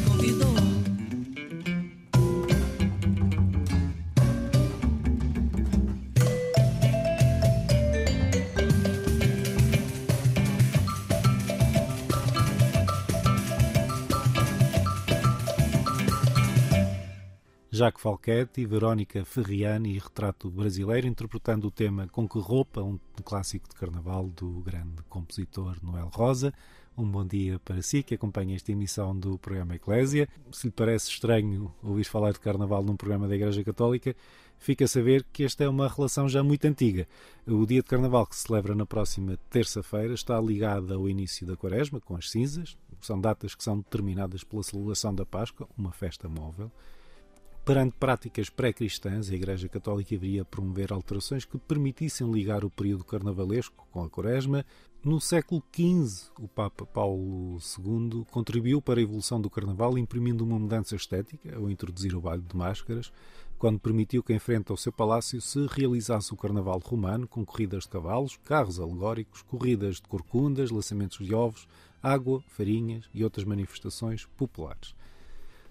Jacques 17.80 18.02
Falquete 18.02 18.60
e 18.60 18.66
Verónica 18.66 19.24
Ferriani, 19.24 19.98
retrato 19.98 20.50
brasileiro, 20.50 21.06
interpretando 21.06 21.68
o 21.68 21.70
tema 21.70 22.06
Com 22.08 22.28
que 22.28 22.38
Roupa, 22.38 22.82
um 22.82 22.98
clássico 23.24 23.66
de 23.70 23.74
carnaval 23.74 24.26
do 24.26 24.60
grande 24.60 25.02
compositor 25.08 25.78
Noel 25.82 26.10
Rosa, 26.12 26.52
um 26.94 27.10
bom 27.10 27.24
dia 27.24 27.58
para 27.60 27.80
si 27.80 28.02
que 28.02 28.16
acompanha 28.16 28.54
esta 28.54 28.70
emissão 28.70 29.18
do 29.18 29.38
programa 29.38 29.76
Eclésia. 29.76 30.28
Se 30.52 30.66
lhe 30.66 30.72
parece 30.72 31.08
estranho 31.08 31.74
ouvir 31.82 32.04
falar 32.04 32.32
de 32.32 32.40
Carnaval 32.40 32.84
num 32.84 32.96
programa 32.96 33.26
da 33.26 33.34
Igreja 33.34 33.64
Católica, 33.64 34.14
fica 34.58 34.84
a 34.84 34.88
saber 34.88 35.24
que 35.32 35.44
esta 35.44 35.64
é 35.64 35.68
uma 35.68 35.88
relação 35.88 36.28
já 36.28 36.42
muito 36.42 36.66
antiga. 36.66 37.08
O 37.46 37.64
dia 37.64 37.80
de 37.80 37.88
Carnaval, 37.88 38.26
que 38.26 38.36
se 38.36 38.42
celebra 38.42 38.74
na 38.74 38.84
próxima 38.84 39.38
terça-feira, 39.48 40.12
está 40.12 40.38
ligado 40.38 40.92
ao 40.92 41.08
início 41.08 41.46
da 41.46 41.56
Quaresma, 41.56 41.98
com 41.98 42.14
as 42.14 42.28
cinzas. 42.28 42.76
São 43.00 43.18
datas 43.18 43.54
que 43.54 43.64
são 43.64 43.78
determinadas 43.78 44.44
pela 44.44 44.62
celebração 44.62 45.14
da 45.14 45.24
Páscoa, 45.24 45.66
uma 45.78 45.92
festa 45.92 46.28
móvel. 46.28 46.70
Perante 47.70 47.94
práticas 48.00 48.50
pré-cristãs, 48.50 49.30
a 49.30 49.34
Igreja 49.36 49.68
Católica 49.68 50.12
iria 50.12 50.44
promover 50.44 50.92
alterações 50.92 51.44
que 51.44 51.56
permitissem 51.56 52.28
ligar 52.28 52.64
o 52.64 52.68
período 52.68 53.04
carnavalesco 53.04 53.86
com 53.92 54.02
a 54.02 54.10
Quaresma. 54.10 54.66
No 55.04 55.20
século 55.20 55.62
XV, 55.72 56.32
o 56.40 56.48
Papa 56.48 56.84
Paulo 56.84 57.58
II 57.78 58.26
contribuiu 58.28 58.82
para 58.82 58.98
a 58.98 59.02
evolução 59.04 59.40
do 59.40 59.48
Carnaval, 59.48 59.96
imprimindo 59.96 60.42
uma 60.42 60.58
mudança 60.58 60.96
estética 60.96 61.56
ao 61.56 61.70
introduzir 61.70 62.16
o 62.16 62.20
baile 62.20 62.42
de 62.42 62.56
máscaras, 62.56 63.12
quando 63.56 63.78
permitiu 63.78 64.20
que 64.20 64.32
em 64.32 64.40
frente 64.40 64.72
ao 64.72 64.76
seu 64.76 64.90
palácio 64.90 65.40
se 65.40 65.64
realizasse 65.68 66.34
o 66.34 66.36
Carnaval 66.36 66.80
romano, 66.80 67.28
com 67.28 67.44
corridas 67.44 67.84
de 67.84 67.90
cavalos, 67.90 68.36
carros 68.38 68.80
alegóricos, 68.80 69.42
corridas 69.42 70.00
de 70.00 70.08
corcundas, 70.08 70.72
lançamentos 70.72 71.24
de 71.24 71.32
ovos, 71.32 71.68
água, 72.02 72.42
farinhas 72.48 73.08
e 73.14 73.22
outras 73.22 73.46
manifestações 73.46 74.26
populares. 74.36 74.92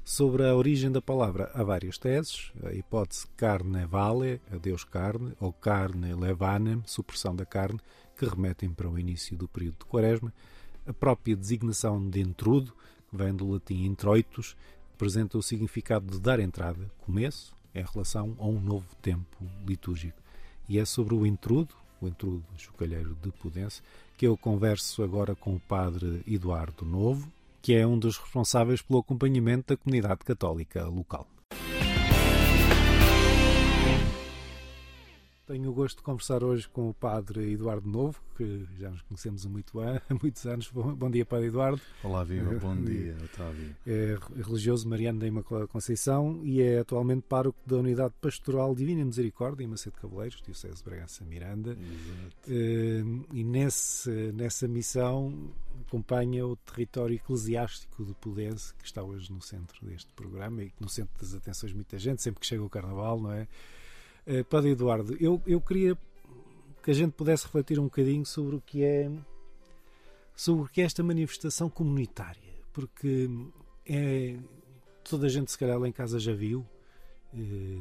Sobre 0.09 0.43
a 0.43 0.55
origem 0.55 0.91
da 0.91 1.03
palavra 1.03 1.51
há 1.53 1.63
várias 1.63 1.99
teses. 1.99 2.51
A 2.63 2.73
hipótese 2.73 3.27
carne 3.37 3.85
vale, 3.85 4.41
a 4.51 4.57
Deus 4.57 4.83
carne, 4.83 5.33
ou 5.39 5.53
carne 5.53 6.15
levanem, 6.15 6.81
supressão 6.83 7.35
da 7.35 7.45
carne, 7.45 7.79
que 8.17 8.25
remetem 8.25 8.71
para 8.71 8.89
o 8.89 8.97
início 8.97 9.37
do 9.37 9.47
período 9.47 9.77
de 9.77 9.85
quaresma. 9.85 10.33
A 10.87 10.91
própria 10.91 11.35
designação 11.35 12.09
de 12.09 12.21
intrudo, 12.21 12.73
que 13.07 13.15
vem 13.15 13.35
do 13.35 13.51
latim 13.51 13.85
introitus, 13.85 14.57
apresenta 14.95 15.37
o 15.37 15.43
significado 15.43 16.07
de 16.07 16.19
dar 16.19 16.39
entrada, 16.39 16.89
começo, 17.05 17.53
em 17.75 17.83
relação 17.83 18.35
a 18.39 18.47
um 18.47 18.59
novo 18.59 18.87
tempo 19.03 19.37
litúrgico. 19.63 20.17
E 20.67 20.79
é 20.79 20.85
sobre 20.85 21.13
o 21.13 21.23
intrudo, 21.23 21.75
o 22.01 22.07
intrudo 22.07 22.43
chocalheiro 22.57 23.15
de 23.21 23.31
Pudense, 23.31 23.83
que 24.17 24.25
eu 24.25 24.35
converso 24.35 25.03
agora 25.03 25.35
com 25.35 25.53
o 25.53 25.59
padre 25.59 26.23
Eduardo 26.25 26.83
Novo, 26.83 27.31
que 27.61 27.73
é 27.73 27.85
um 27.85 27.97
dos 27.97 28.17
responsáveis 28.17 28.81
pelo 28.81 28.99
acompanhamento 28.99 29.73
da 29.73 29.77
comunidade 29.77 30.23
católica 30.23 30.85
local. 30.85 31.27
Tenho 35.49 35.71
o 35.71 35.73
gosto 35.73 35.97
de 35.97 36.03
conversar 36.03 36.43
hoje 36.43 36.69
com 36.69 36.91
o 36.91 36.93
Padre 36.93 37.53
Eduardo 37.53 37.89
Novo, 37.89 38.21
que 38.37 38.67
já 38.77 38.91
nos 38.91 39.01
conhecemos 39.01 39.47
há, 39.47 39.49
muito, 39.49 39.73
há 39.81 39.99
muitos 40.21 40.45
anos. 40.45 40.69
Bom, 40.69 40.93
bom 40.93 41.09
dia, 41.09 41.25
Padre 41.25 41.47
Eduardo. 41.47 41.81
Olá, 42.03 42.23
Viva. 42.23 42.53
Bom 42.59 42.75
dia, 42.85 43.17
Otávio. 43.23 43.75
É 43.83 44.15
religioso 44.43 44.87
mariano 44.87 45.17
da 45.17 45.25
Imaculada 45.25 45.65
Conceição 45.65 46.39
e 46.43 46.61
é 46.61 46.77
atualmente 46.77 47.23
pároco 47.23 47.57
da 47.65 47.77
Unidade 47.77 48.13
Pastoral 48.21 48.75
Divina 48.75 49.03
Misericórdia 49.03 49.63
em 49.63 49.67
Macedo 49.67 49.97
Cavaleiros, 49.99 50.39
Diocese 50.39 50.75
de 50.75 50.83
Bragança 50.83 51.25
Miranda. 51.25 51.71
Exato. 51.71 52.35
Eh, 52.47 53.03
e 53.33 53.43
nesse, 53.43 54.31
nessa 54.31 54.67
missão 54.67 55.51
acompanha 55.87 56.45
o 56.45 56.55
território 56.57 57.15
eclesiástico 57.15 58.05
de 58.05 58.13
Pudense, 58.13 58.75
que 58.75 58.85
está 58.85 59.01
hoje 59.01 59.33
no 59.33 59.41
centro 59.41 59.83
deste 59.83 60.13
programa 60.13 60.61
e 60.61 60.71
no 60.79 60.87
centro 60.87 61.19
das 61.19 61.33
atenções 61.33 61.71
de 61.71 61.75
muita 61.75 61.97
gente, 61.97 62.21
sempre 62.21 62.39
que 62.39 62.45
chega 62.45 62.61
o 62.61 62.69
Carnaval, 62.69 63.19
não 63.19 63.31
é? 63.31 63.47
Uh, 64.27 64.43
Padre 64.45 64.71
Eduardo, 64.71 65.15
eu, 65.19 65.41
eu 65.45 65.59
queria 65.59 65.97
que 66.83 66.91
a 66.91 66.93
gente 66.93 67.11
pudesse 67.11 67.45
refletir 67.45 67.79
um 67.79 67.85
bocadinho 67.85 68.25
sobre 68.25 68.55
o 68.55 68.61
que 68.61 68.83
é 68.83 69.09
sobre 70.35 70.63
o 70.63 70.67
que 70.67 70.81
é 70.81 70.85
esta 70.85 71.03
manifestação 71.03 71.69
comunitária, 71.69 72.53
porque 72.71 73.29
é 73.85 74.37
toda 75.03 75.25
a 75.25 75.29
gente 75.29 75.51
se 75.51 75.57
calhar 75.57 75.77
lá 75.77 75.87
em 75.87 75.91
casa 75.91 76.19
já 76.19 76.33
viu 76.33 76.65
eh, 77.33 77.79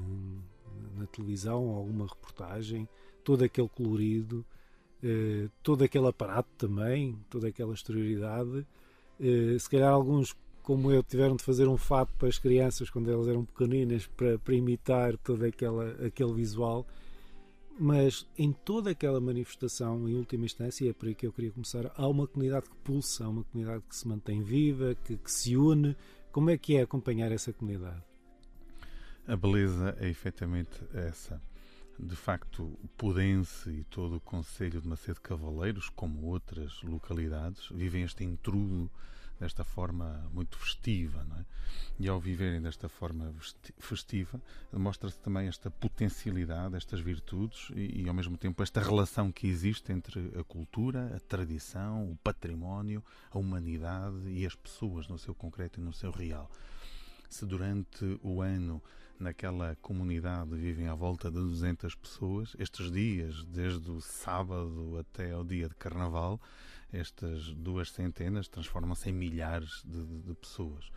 na 0.97 1.07
televisão 1.07 1.71
alguma 1.71 2.07
reportagem, 2.07 2.89
todo 3.23 3.45
aquele 3.45 3.69
colorido, 3.69 4.45
eh, 5.03 5.49
todo 5.63 5.85
aquele 5.85 6.07
aparato 6.09 6.49
também, 6.57 7.19
toda 7.31 7.49
aquela 7.49 7.75
exterioridade. 7.75 8.67
Eh, 9.21 9.57
se 9.59 9.69
calhar 9.69 9.93
alguns 9.93 10.35
como 10.69 10.93
eu, 10.93 11.03
tiveram 11.03 11.35
de 11.35 11.43
fazer 11.43 11.67
um 11.67 11.79
fato 11.79 12.13
para 12.19 12.29
as 12.29 12.39
crianças 12.39 12.91
quando 12.91 13.11
elas 13.11 13.27
eram 13.27 13.43
pequeninas 13.43 14.07
para, 14.07 14.39
para 14.39 14.55
imitar 14.55 15.17
todo 15.17 15.43
aquela, 15.43 15.93
aquele 16.05 16.35
visual. 16.35 16.87
Mas 17.81 18.29
em 18.37 18.53
toda 18.53 18.91
aquela 18.91 19.19
manifestação, 19.19 20.07
em 20.07 20.15
última 20.15 20.45
instância, 20.45 20.85
e 20.85 20.91
é 20.91 20.93
por 20.93 21.09
aí 21.09 21.15
que 21.15 21.27
eu 21.27 21.33
queria 21.33 21.53
começar, 21.53 21.91
há 21.97 22.07
uma 22.07 22.27
comunidade 22.27 22.69
que 22.69 22.77
pulsa, 22.85 23.25
há 23.25 23.31
uma 23.31 23.45
comunidade 23.45 23.83
que 23.89 23.97
se 23.97 24.07
mantém 24.07 24.43
viva, 24.43 24.95
que, 25.05 25.17
que 25.17 25.33
se 25.33 25.57
une. 25.57 25.97
Como 26.31 26.51
é 26.51 26.59
que 26.59 26.77
é 26.77 26.83
acompanhar 26.83 27.33
essa 27.33 27.51
comunidade? 27.51 28.03
A 29.27 29.37
beleza 29.37 29.97
é 29.99 30.11
efetivamente 30.11 30.79
essa. 30.93 31.41
De 31.99 32.15
facto, 32.15 32.79
Pudense 32.97 33.71
e 33.71 33.85
todo 33.85 34.17
o 34.17 34.21
Conselho 34.21 34.81
de 34.81 34.87
Macedo 34.87 35.21
Cavaleiros, 35.21 35.89
como 35.89 36.27
outras 36.27 36.81
localidades, 36.83 37.69
vivem 37.71 38.05
este 38.05 38.23
intrudo 38.23 38.89
desta 39.39 39.65
forma 39.65 40.29
muito 40.33 40.57
festiva, 40.59 41.27
é? 41.39 41.45
E 41.99 42.09
ao 42.09 42.21
viverem 42.21 42.61
desta 42.61 42.89
forma 42.89 43.35
festiva, 43.79 44.41
mostra-se 44.73 45.19
também 45.19 45.49
esta 45.49 45.71
potencialidade, 45.71 46.77
estas 46.77 47.01
virtudes 47.01 47.69
e, 47.75 48.03
e, 48.03 48.09
ao 48.09 48.15
mesmo 48.15 48.37
tempo, 48.37 48.63
esta 48.63 48.81
relação 48.81 49.33
que 49.33 49.47
existe 49.49 49.93
entre 49.93 50.33
a 50.39 50.45
cultura, 50.45 51.15
a 51.17 51.21
tradição, 51.21 52.11
o 52.11 52.17
património, 52.17 53.03
a 53.31 53.39
humanidade 53.39 54.29
e 54.29 54.47
as 54.47 54.55
pessoas 54.55 55.09
no 55.09 55.19
seu 55.19 55.35
concreto 55.35 55.81
e 55.81 55.83
no 55.83 55.93
seu 55.93 56.11
real. 56.11 56.51
Se 57.29 57.45
durante 57.45 58.19
o 58.23 58.41
ano 58.41 58.83
naquela 59.19 59.77
comunidade 59.83 60.55
vivem 60.55 60.89
à 60.89 60.95
volta 60.95 61.31
de 61.31 61.37
200 61.37 61.95
pessoas, 61.95 62.55
estes 62.59 62.91
dias, 62.91 63.45
desde 63.45 63.91
o 63.91 64.01
sábado 64.01 64.99
até 64.99 65.33
ao 65.33 65.45
dia 65.45 65.69
de 65.69 65.75
carnaval, 65.75 66.41
estas 66.93 67.53
duas 67.55 67.91
centenas 67.91 68.49
transformam-se 68.49 69.11
em 69.11 69.13
milhares 69.13 69.83
de, 69.85 70.05
de, 70.05 70.21
de, 70.23 70.35
pessoas. 70.35 70.91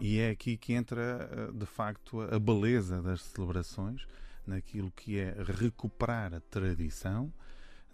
E 0.00 0.18
é 0.18 0.30
aqui 0.30 0.56
que 0.56 0.72
entra, 0.72 1.28
eh, 1.30 1.52
de 1.52 1.66
facto, 1.66 2.20
a 2.20 2.38
beleza 2.38 3.00
das 3.00 3.22
celebrações, 3.22 4.06
naquilo 4.46 4.90
que 4.90 5.18
é 5.18 5.34
recuperar 5.42 6.34
a 6.34 6.40
tradição, 6.40 7.32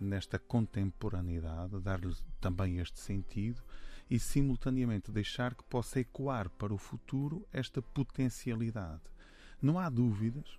nesta 0.00 0.38
contemporaneidade, 0.38 1.78
dar-lhe 1.80 2.14
também 2.40 2.78
este 2.78 2.98
sentido 2.98 3.62
e, 4.10 4.18
simultaneamente, 4.18 5.12
deixar 5.12 5.54
que 5.54 5.62
possa 5.64 6.00
ecoar 6.00 6.48
para 6.48 6.72
o 6.72 6.78
futuro 6.78 7.46
esta 7.52 7.82
potencialidade. 7.82 9.02
Não 9.62 9.78
há 9.78 9.90
dúvidas 9.90 10.58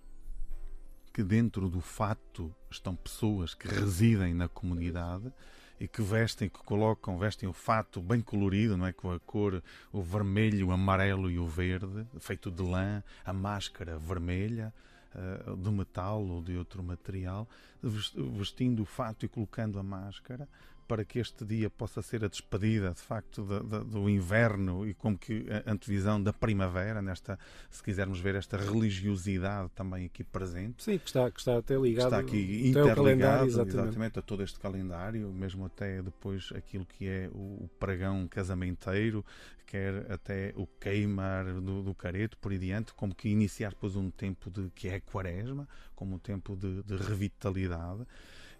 que 1.12 1.22
dentro 1.24 1.68
do 1.68 1.80
fato 1.80 2.54
estão 2.70 2.94
pessoas 2.94 3.52
que 3.52 3.66
residem 3.66 4.32
na 4.32 4.48
comunidade 4.48 5.32
e 5.78 5.88
que 5.88 6.00
vestem, 6.00 6.48
que 6.48 6.60
colocam, 6.60 7.18
vestem 7.18 7.48
o 7.48 7.52
fato 7.52 8.00
bem 8.00 8.20
colorido, 8.20 8.76
não 8.76 8.86
é? 8.86 8.92
Com 8.92 9.10
a 9.10 9.18
cor, 9.18 9.60
o 9.92 10.00
vermelho, 10.00 10.68
o 10.68 10.72
amarelo 10.72 11.28
e 11.28 11.38
o 11.38 11.46
verde, 11.48 12.06
feito 12.20 12.50
de 12.50 12.62
lã, 12.62 13.02
a 13.24 13.32
máscara 13.32 13.98
vermelha, 13.98 14.72
uh, 15.14 15.56
de 15.56 15.70
metal 15.70 16.24
ou 16.24 16.40
de 16.40 16.56
outro 16.56 16.82
material, 16.82 17.48
vestindo 17.82 18.82
o 18.82 18.86
fato 18.86 19.26
e 19.26 19.28
colocando 19.28 19.78
a 19.78 19.82
máscara, 19.82 20.48
para 20.92 21.06
que 21.06 21.18
este 21.18 21.42
dia 21.42 21.70
possa 21.70 22.02
ser 22.02 22.22
a 22.22 22.28
despedida, 22.28 22.90
de 22.90 23.00
facto, 23.00 23.42
de, 23.42 23.60
de, 23.60 23.84
do 23.84 24.10
inverno 24.10 24.86
e 24.86 24.92
como 24.92 25.16
que 25.16 25.46
a 25.64 25.72
antevisão 25.72 26.22
da 26.22 26.34
primavera, 26.34 27.00
nesta, 27.00 27.38
se 27.70 27.82
quisermos 27.82 28.20
ver 28.20 28.34
esta 28.34 28.58
religiosidade 28.58 29.70
também 29.74 30.04
aqui 30.04 30.22
presente. 30.22 30.84
Sim, 30.84 30.98
que 30.98 31.06
está, 31.06 31.30
que 31.30 31.38
está 31.38 31.56
até 31.56 31.78
ligado. 31.78 32.08
Está 32.08 32.18
aqui 32.18 32.68
interligado, 32.68 33.46
exatamente. 33.46 33.78
exatamente. 33.78 34.18
a 34.18 34.22
todo 34.22 34.42
este 34.42 34.60
calendário, 34.60 35.32
mesmo 35.32 35.64
até 35.64 36.02
depois 36.02 36.50
aquilo 36.54 36.84
que 36.84 37.08
é 37.08 37.30
o, 37.32 37.70
pregão 37.80 38.28
casamenteiro, 38.28 39.24
quer 39.66 40.12
até 40.12 40.52
o 40.56 40.66
queimar 40.66 41.46
do, 41.54 41.82
do 41.82 41.94
careto, 41.94 42.36
por 42.36 42.52
aí 42.52 42.58
diante, 42.58 42.92
como 42.92 43.14
que 43.14 43.30
iniciar 43.30 43.70
depois 43.70 43.96
um 43.96 44.10
tempo 44.10 44.50
de, 44.50 44.68
que 44.74 44.88
é 44.88 45.00
quaresma, 45.00 45.66
como 45.94 46.16
um 46.16 46.18
tempo 46.18 46.54
de, 46.54 46.82
de 46.82 46.96
revitalidade 46.96 48.06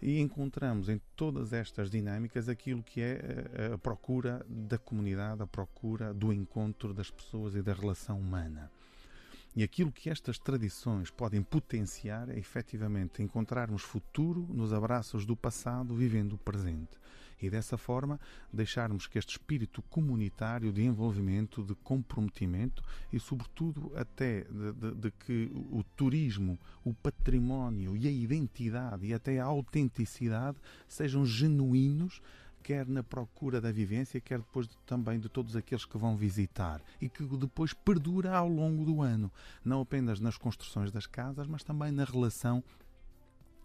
e 0.02 0.18
encontramos 0.20 0.88
em 0.88 1.00
todas 1.14 1.52
estas 1.52 1.88
dinâmicas 1.88 2.48
aquilo 2.48 2.82
que 2.82 3.00
é 3.00 3.48
eh, 3.54 3.70
a 3.74 3.78
procura 3.78 4.44
da 4.48 4.76
comunidade, 4.76 5.42
a 5.42 5.46
procura 5.46 6.12
do 6.12 6.32
encontro 6.32 6.92
das 6.92 7.10
pessoas 7.10 7.54
e 7.54 7.62
da 7.62 7.72
relação 7.72 8.18
humana. 8.18 8.70
E 9.54 9.62
aquilo 9.62 9.92
que 9.92 10.10
estas 10.10 10.38
tradições 10.38 11.10
podem 11.10 11.42
potenciar 11.42 12.28
é 12.28 12.38
efetivamente 12.38 13.22
encontrarmos 13.22 13.82
futuro 13.82 14.48
nos 14.52 14.72
abraços 14.72 15.24
do 15.24 15.36
passado, 15.36 15.94
vivendo 15.94 16.32
o 16.32 16.38
presente 16.38 16.98
e 17.42 17.50
dessa 17.50 17.76
forma 17.76 18.18
deixarmos 18.52 19.06
que 19.06 19.18
este 19.18 19.32
espírito 19.32 19.82
comunitário 19.82 20.72
de 20.72 20.82
envolvimento, 20.82 21.62
de 21.62 21.74
comprometimento 21.74 22.82
e, 23.12 23.18
sobretudo, 23.18 23.92
até 23.96 24.44
de, 24.44 24.72
de, 24.72 24.94
de, 24.94 25.10
que 25.10 25.50
o 25.70 25.82
turismo, 25.96 26.58
o 26.84 26.94
património 26.94 27.96
e 27.96 28.06
a 28.06 28.10
identidade 28.10 29.06
e 29.06 29.12
até 29.12 29.40
a 29.40 29.44
autenticidade 29.44 30.58
sejam 30.88 31.26
genuínos 31.26 32.20
quer 32.62 32.86
na 32.86 33.02
procura 33.02 33.60
da 33.60 33.72
vivência, 33.72 34.20
quer 34.20 34.38
depois 34.38 34.68
de, 34.68 34.76
também 34.86 35.18
de 35.18 35.28
todos 35.28 35.56
aqueles 35.56 35.84
que 35.84 35.98
vão 35.98 36.16
visitar 36.16 36.80
e 37.00 37.08
que 37.08 37.24
depois 37.24 37.74
perdura 37.74 38.36
ao 38.36 38.48
longo 38.48 38.84
do 38.84 39.02
ano, 39.02 39.30
não 39.64 39.80
apenas 39.80 40.20
nas 40.20 40.38
construções 40.38 40.90
das 40.90 41.06
casas, 41.06 41.46
mas 41.46 41.64
também 41.64 41.90
na 41.90 42.04
relação 42.04 42.62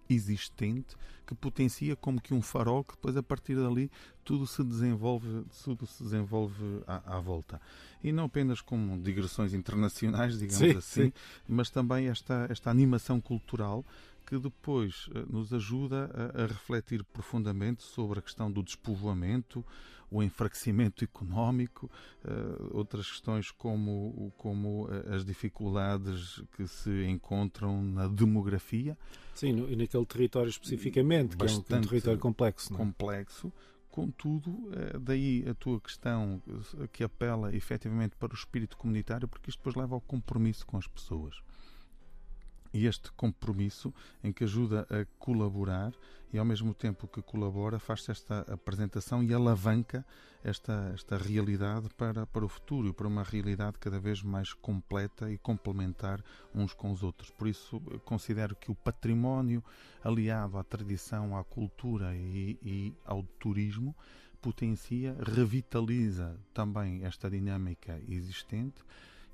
existente 0.09 0.95
que 1.25 1.35
potencia 1.35 1.95
como 1.95 2.21
que 2.21 2.33
um 2.33 2.41
farol 2.41 2.83
que 2.83 2.93
depois 2.93 3.17
a 3.17 3.23
partir 3.23 3.55
dali 3.55 3.91
tudo 4.23 4.47
se 4.47 4.63
desenvolve 4.63 5.45
tudo 5.63 5.85
se 5.85 6.03
desenvolve 6.03 6.81
à, 6.87 7.17
à 7.17 7.19
volta 7.19 7.59
e 8.03 8.11
não 8.11 8.25
apenas 8.25 8.61
como 8.61 8.97
digressões 9.01 9.53
internacionais 9.53 10.39
digamos 10.39 10.57
sim, 10.57 10.77
assim 10.77 11.03
sim. 11.05 11.13
mas 11.47 11.69
também 11.69 12.07
esta 12.07 12.47
esta 12.49 12.69
animação 12.69 13.19
cultural 13.19 13.85
que 14.27 14.37
depois 14.37 15.09
eh, 15.15 15.23
nos 15.29 15.53
ajuda 15.53 16.11
a, 16.13 16.43
a, 16.43 16.45
refletir 16.47 17.01
profundamente 17.05 17.81
sobre 17.81 18.19
a 18.19 18.21
questão 18.21 18.51
do 18.51 18.61
despovoamento, 18.61 19.65
o 20.11 20.21
enfraquecimento 20.21 21.03
económico, 21.03 21.89
uh, 22.23 22.77
outras 22.77 23.09
questões 23.09 23.51
como, 23.51 24.31
como 24.37 24.85
uh, 24.85 25.15
as 25.15 25.25
dificuldades 25.25 26.41
que 26.55 26.67
se 26.67 27.05
encontram 27.05 27.81
na 27.81 28.07
demografia. 28.07 28.97
Sim, 29.33 29.65
e 29.69 29.75
naquele 29.75 30.05
território 30.05 30.49
especificamente, 30.49 31.35
que 31.35 31.45
é 31.45 31.49
um, 31.49 31.57
um 31.57 31.81
território 31.81 32.19
complexo. 32.19 32.71
Não 32.71 32.79
é? 32.79 32.83
Complexo. 32.83 33.51
Contudo, 33.89 34.69
daí 35.01 35.43
a 35.49 35.55
tua 35.55 35.81
questão 35.81 36.39
que 36.91 37.03
apela 37.03 37.55
efetivamente 37.55 38.15
para 38.15 38.31
o 38.31 38.35
espírito 38.35 38.77
comunitário, 38.77 39.27
porque 39.27 39.49
isto 39.49 39.57
depois 39.57 39.75
leva 39.75 39.95
ao 39.95 40.01
compromisso 40.01 40.67
com 40.67 40.77
as 40.77 40.85
pessoas 40.85 41.41
e 42.77 42.85
este 42.85 43.11
compromisso 43.13 43.91
em 44.23 44.31
que 44.31 44.43
ajuda 44.43 44.85
a 44.91 45.03
colaborar 45.17 45.91
e 46.31 46.37
ao 46.37 46.45
mesmo 46.45 46.75
tempo 46.75 47.07
que 47.07 47.23
colabora 47.23 47.79
faz-se 47.79 48.11
esta 48.11 48.41
apresentação 48.41 49.23
e 49.23 49.33
alavanca 49.33 50.05
esta, 50.43 50.91
esta 50.93 51.17
realidade 51.17 51.89
para, 51.97 52.27
para 52.27 52.45
o 52.45 52.47
futuro, 52.47 52.93
para 52.93 53.07
uma 53.07 53.23
realidade 53.23 53.79
cada 53.79 53.99
vez 53.99 54.21
mais 54.21 54.53
completa 54.53 55.31
e 55.31 55.39
complementar 55.39 56.23
uns 56.53 56.71
com 56.71 56.91
os 56.91 57.01
outros. 57.01 57.31
Por 57.31 57.47
isso 57.47 57.79
considero 58.05 58.55
que 58.55 58.69
o 58.69 58.75
património 58.75 59.63
aliado 60.03 60.59
à 60.59 60.63
tradição, 60.63 61.35
à 61.35 61.43
cultura 61.43 62.15
e, 62.15 62.59
e 62.61 62.93
ao 63.03 63.23
turismo 63.23 63.95
potencia, 64.39 65.17
revitaliza 65.19 66.39
também 66.53 67.03
esta 67.03 67.27
dinâmica 67.27 67.99
existente 68.07 68.83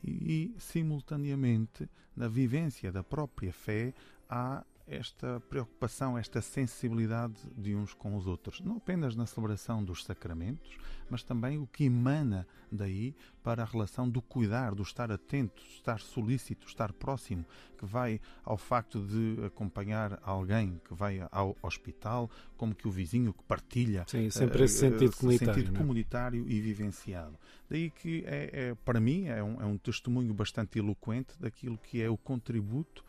e, 0.03 0.53
simultaneamente, 0.57 1.89
na 2.15 2.27
vivência 2.27 2.91
da 2.91 3.03
própria 3.03 3.53
fé, 3.53 3.93
há 4.29 4.63
esta 4.85 5.39
preocupação, 5.49 6.17
esta 6.17 6.41
sensibilidade 6.41 7.35
de 7.57 7.75
uns 7.75 7.93
com 7.93 8.15
os 8.15 8.27
outros, 8.27 8.59
não 8.59 8.77
apenas 8.77 9.15
na 9.15 9.25
celebração 9.25 9.83
dos 9.83 10.03
sacramentos, 10.03 10.77
mas 11.09 11.23
também 11.23 11.57
o 11.57 11.67
que 11.67 11.85
emana 11.85 12.47
daí 12.71 13.15
para 13.43 13.63
a 13.63 13.65
relação 13.65 14.09
do 14.09 14.21
cuidar, 14.21 14.73
do 14.73 14.83
estar 14.83 15.11
atento, 15.11 15.61
estar 15.75 15.99
solícito, 15.99 16.67
estar 16.67 16.91
próximo, 16.91 17.45
que 17.77 17.85
vai 17.85 18.19
ao 18.43 18.57
facto 18.57 18.99
de 18.99 19.45
acompanhar 19.45 20.19
alguém 20.23 20.81
que 20.85 20.93
vai 20.93 21.25
ao 21.31 21.55
hospital, 21.61 22.29
como 22.57 22.73
que 22.73 22.87
o 22.87 22.91
vizinho 22.91 23.33
que 23.33 23.43
partilha. 23.43 24.05
Sim, 24.07 24.29
sempre 24.29 24.63
esse 24.63 24.79
sentido 24.79 25.11
uh, 25.11 25.17
comunitário. 25.17 25.53
Sentido 25.53 25.75
é? 25.75 25.77
comunitário 25.77 26.49
e 26.49 26.61
vivenciado. 26.61 27.37
Daí 27.69 27.89
que, 27.89 28.23
é, 28.25 28.69
é 28.69 28.75
para 28.83 28.99
mim, 28.99 29.27
é 29.27 29.43
um, 29.43 29.61
é 29.61 29.65
um 29.65 29.77
testemunho 29.77 30.33
bastante 30.33 30.79
eloquente 30.79 31.35
daquilo 31.39 31.77
que 31.77 32.01
é 32.01 32.09
o 32.09 32.17
contributo 32.17 33.03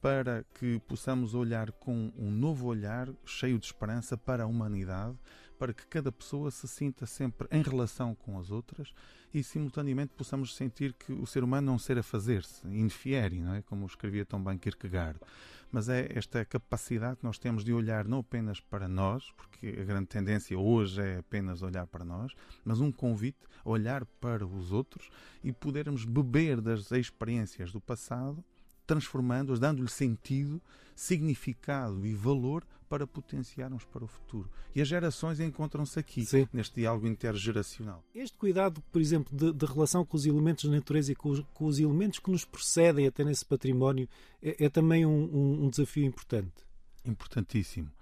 para 0.00 0.44
que 0.54 0.80
possamos 0.86 1.34
olhar 1.34 1.72
com 1.72 2.12
um 2.16 2.30
novo 2.30 2.66
olhar, 2.66 3.08
cheio 3.24 3.58
de 3.58 3.66
esperança 3.66 4.16
para 4.16 4.44
a 4.44 4.46
humanidade, 4.46 5.16
para 5.58 5.74
que 5.74 5.86
cada 5.86 6.12
pessoa 6.12 6.50
se 6.50 6.68
sinta 6.68 7.04
sempre 7.04 7.48
em 7.50 7.62
relação 7.62 8.14
com 8.14 8.38
as 8.38 8.50
outras 8.50 8.94
e 9.34 9.42
simultaneamente 9.42 10.14
possamos 10.16 10.54
sentir 10.54 10.94
que 10.94 11.12
o 11.12 11.26
ser 11.26 11.42
humano 11.42 11.72
é 11.72 11.74
um 11.74 11.78
ser 11.78 11.98
a 11.98 12.02
fazer-se, 12.02 12.66
infiere, 12.68 13.40
não 13.40 13.54
é? 13.54 13.62
Como 13.62 13.84
escrevia 13.84 14.24
tão 14.24 14.42
bem 14.42 14.56
Kierkegaard. 14.56 15.18
Mas 15.70 15.88
é 15.88 16.08
esta 16.14 16.44
capacidade 16.44 17.16
que 17.16 17.24
nós 17.24 17.38
temos 17.38 17.62
de 17.62 17.72
olhar 17.72 18.06
não 18.06 18.20
apenas 18.20 18.60
para 18.60 18.88
nós, 18.88 19.30
porque 19.36 19.66
a 19.80 19.84
grande 19.84 20.06
tendência 20.06 20.58
hoje 20.58 21.02
é 21.02 21.18
apenas 21.18 21.60
olhar 21.60 21.86
para 21.86 22.04
nós, 22.04 22.32
mas 22.64 22.80
um 22.80 22.90
convite 22.90 23.38
a 23.64 23.68
olhar 23.68 24.06
para 24.06 24.46
os 24.46 24.72
outros 24.72 25.10
e 25.44 25.52
podermos 25.52 26.04
beber 26.04 26.60
das 26.60 26.90
experiências 26.92 27.70
do 27.70 27.80
passado 27.80 28.42
transformando-as, 28.88 29.60
dando-lhe 29.60 29.88
sentido, 29.88 30.60
significado 30.96 32.04
e 32.06 32.14
valor 32.14 32.66
para 32.88 33.06
potenciarmos 33.06 33.84
para 33.84 34.02
o 34.02 34.08
futuro. 34.08 34.50
E 34.74 34.80
as 34.80 34.88
gerações 34.88 35.38
encontram-se 35.38 35.98
aqui, 35.98 36.24
Sim. 36.24 36.48
neste 36.52 36.76
diálogo 36.76 37.06
intergeracional. 37.06 38.02
Este 38.14 38.36
cuidado, 38.38 38.82
por 38.90 39.00
exemplo, 39.00 39.36
de, 39.36 39.52
de 39.52 39.66
relação 39.66 40.06
com 40.06 40.16
os 40.16 40.24
elementos 40.24 40.64
da 40.64 40.70
natureza 40.70 41.12
e 41.12 41.14
com 41.14 41.28
os, 41.28 41.44
com 41.52 41.66
os, 41.66 41.78
elementos 41.78 42.18
que 42.18 42.30
nos 42.30 42.46
precedem 42.46 43.06
até 43.06 43.22
nesse 43.22 43.44
património, 43.44 44.08
é, 44.42 44.64
é 44.64 44.68
também 44.70 45.04
um, 45.04 45.24
um, 45.24 45.64
um 45.66 45.70
desafio 45.70 46.06
importante. 46.06 46.66
Importantíssimo 47.04 47.92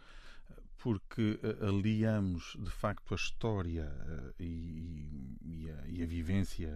porque 0.78 1.41
uh, 1.43 1.66
aliamos 1.66 2.57
de 2.61 2.70
facto 2.70 3.12
a 3.12 3.16
história 3.16 3.91
uh, 3.91 4.34
e, 4.39 5.37
e, 5.43 5.68
a, 5.68 5.89
e, 5.89 6.03
a, 6.03 6.07
vivência 6.07 6.72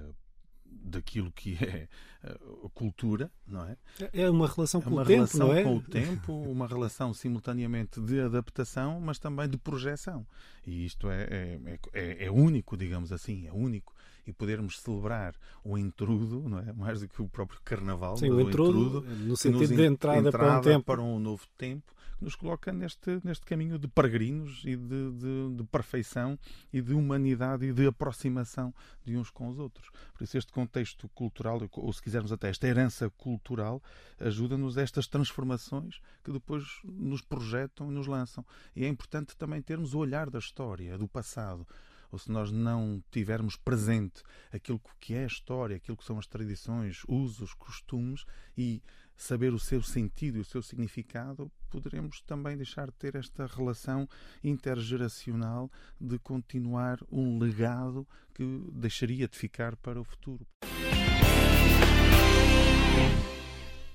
daquilo 0.71 1.31
que 1.33 1.55
é 1.61 1.89
eh, 2.23 2.39
a 2.65 2.69
cultura, 2.71 3.31
não 3.47 3.65
é? 3.65 3.77
É 4.13 4.31
uma 4.31 4.47
relação 4.47 4.81
é 4.81 4.85
com 4.85 4.91
uma 4.91 5.03
o 5.03 5.05
tempo, 5.05 5.17
relação 5.17 5.49
não 5.49 5.55
é? 5.55 5.63
com 5.63 5.77
o 5.77 5.83
tempo, 5.83 6.33
uma 6.33 6.67
relação 6.67 7.15
simultaneamente 7.15 8.01
de 8.01 8.21
adaptação, 8.21 9.01
mas 9.01 9.19
também 9.19 9.49
de 9.49 9.57
projeção. 9.57 10.27
E 10.67 10.85
isto 10.85 11.11
é, 11.11 11.23
é, 11.25 11.79
é, 11.93 12.27
é 12.27 12.31
único, 12.31 12.77
digamos 12.77 13.13
assim, 13.13 13.47
é 13.47 13.53
único. 13.53 13.95
E 14.27 14.33
podermos 14.33 14.79
celebrar 14.81 15.35
o 15.65 15.79
intrudo, 15.79 16.49
não 16.49 16.59
é? 16.59 16.73
Mais 16.73 17.01
do 17.01 17.09
que 17.09 17.21
o 17.23 17.29
próprio 17.29 17.59
carnaval, 17.65 18.17
Sim, 18.17 18.31
o 18.31 18.41
intrudo, 18.41 18.99
intrudo 18.99 19.17
no 19.25 19.37
sentido 19.37 19.75
de 19.75 19.85
entrada, 19.85 20.29
entrada 20.29 20.31
para 20.31 20.59
um 20.59 20.61
tempo. 20.61 20.85
Para 20.85 21.03
um 21.03 21.19
novo 21.19 21.47
tempo 21.57 21.95
nos 22.21 22.35
coloca 22.35 22.73
neste, 22.73 23.21
neste 23.25 23.47
caminho 23.47 23.79
de 23.79 23.89
peregrinos 23.89 24.63
e 24.65 24.77
de, 24.77 25.11
de, 25.13 25.57
de, 25.57 25.65
perfeição 25.65 26.39
e 26.73 26.81
de 26.81 26.93
humanidade 26.93 27.67
e 27.67 27.73
de 27.73 27.87
aproximação 27.87 28.75
de 29.05 29.17
uns 29.17 29.31
com 29.31 29.49
os 29.49 29.59
outros. 29.59 29.89
Por 30.13 30.25
isso, 30.25 30.37
este 30.37 30.53
contexto 30.53 31.09
cultural, 31.11 31.61
ou 31.73 31.93
se 31.93 32.03
quisermos 32.03 32.33
até 32.33 32.49
esta 32.49 32.67
herança 32.67 33.09
cultural, 33.11 33.83
ajuda-nos 34.19 34.77
a 34.77 34.83
estas 34.83 35.07
transformações 35.07 36.01
que 36.23 36.33
depois 36.33 36.65
nos 36.85 37.23
projetam 37.23 37.91
e 37.91 37.95
nos 37.95 38.07
lançam. 38.07 38.45
E 38.77 38.85
é 38.85 38.89
importante 38.89 39.37
também 39.37 39.63
termos 39.63 39.95
o 39.95 39.99
olhar 39.99 40.29
da 40.29 40.39
história, 40.39 40.99
do 40.99 41.09
passado 41.09 41.67
ou 42.11 42.19
se 42.19 42.31
nós 42.31 42.51
não 42.51 43.03
tivermos 43.11 43.57
presente 43.57 44.23
aquilo 44.53 44.81
que 44.99 45.15
é 45.15 45.25
a 45.25 45.27
história, 45.27 45.77
aquilo 45.77 45.97
que 45.97 46.05
são 46.05 46.19
as 46.19 46.27
tradições, 46.27 47.03
usos, 47.07 47.55
costumes 47.55 48.25
e 48.57 48.83
saber 49.21 49.53
o 49.53 49.59
seu 49.59 49.83
sentido 49.83 50.39
e 50.39 50.41
o 50.41 50.45
seu 50.45 50.63
significado, 50.63 51.51
poderemos 51.69 52.23
também 52.23 52.57
deixar 52.57 52.87
de 52.87 52.95
ter 52.95 53.15
esta 53.15 53.47
relação 53.47 54.09
intergeracional 54.43 55.71
de 56.01 56.19
continuar 56.19 56.99
um 57.13 57.39
legado 57.39 58.09
que 58.35 58.43
deixaria 58.73 59.29
de 59.29 59.37
ficar 59.37 59.77
para 59.77 60.01
o 60.01 60.05
futuro. 60.05 60.47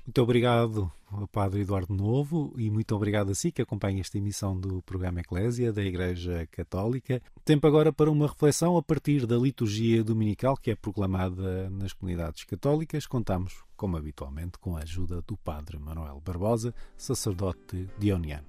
Muito 0.05 0.21
obrigado 0.21 0.91
Padre 1.31 1.61
Eduardo 1.61 1.93
Novo 1.93 2.53
e 2.57 2.69
muito 2.69 2.95
obrigado 2.95 3.31
a 3.31 3.35
si 3.35 3.51
que 3.51 3.61
acompanha 3.61 4.01
esta 4.01 4.17
emissão 4.17 4.59
do 4.59 4.81
programa 4.83 5.21
Eclésia 5.21 5.71
da 5.71 5.83
Igreja 5.83 6.47
Católica. 6.51 7.21
Tempo 7.43 7.65
agora 7.65 7.91
para 7.91 8.11
uma 8.11 8.27
reflexão 8.27 8.77
a 8.77 8.83
partir 8.83 9.25
da 9.25 9.37
liturgia 9.37 10.03
dominical 10.03 10.57
que 10.57 10.71
é 10.71 10.75
proclamada 10.75 11.69
nas 11.69 11.93
comunidades 11.93 12.43
católicas. 12.43 13.07
Contamos, 13.07 13.63
como 13.75 13.97
habitualmente, 13.97 14.59
com 14.59 14.75
a 14.75 14.81
ajuda 14.81 15.23
do 15.25 15.37
Padre 15.37 15.79
Manuel 15.79 16.21
Barbosa, 16.23 16.73
sacerdote 16.97 17.87
dioniano. 17.97 18.47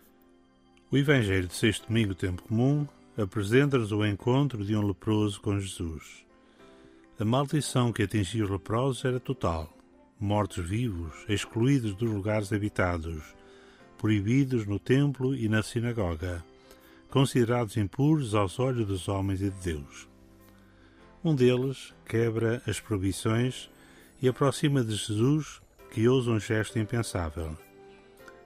O 0.91 0.97
Evangelho 0.97 1.49
de 1.49 1.55
sexto 1.55 1.89
domingo 1.89 2.15
tempo 2.15 2.43
comum 2.43 2.87
apresenta-nos 3.17 3.93
o 3.93 4.05
encontro 4.05 4.65
de 4.65 4.77
um 4.77 4.87
leproso 4.87 5.41
com 5.41 5.59
Jesus. 5.59 6.27
A 7.19 7.25
maldição 7.25 7.93
que 7.93 8.03
atingiu 8.03 8.45
os 8.45 8.51
leprosos 8.51 9.05
era 9.05 9.19
total 9.19 9.76
mortos-vivos, 10.19 11.13
excluídos 11.29 11.95
dos 11.95 12.11
lugares 12.11 12.53
habitados, 12.53 13.23
proibidos 13.99 14.67
no 14.67 14.79
templo 14.79 15.35
e 15.35 15.49
na 15.49 15.63
sinagoga, 15.63 16.45
considerados 17.11 17.77
impuros 17.77 18.35
aos 18.35 18.59
olhos 18.59 18.87
dos 18.87 19.09
homens 19.09 19.41
e 19.43 19.51
de 19.51 19.61
Deus. 19.63 20.09
Um 21.23 21.35
deles 21.35 21.95
quebra 22.07 22.63
as 22.67 22.81
proibições 22.81 23.71
e 24.21 24.29
aproxima 24.29 24.83
de 24.83 24.95
Jesus, 24.95 25.61
que 25.91 26.09
ousa 26.09 26.31
um 26.31 26.41
gesto 26.41 26.79
impensável. 26.79 27.57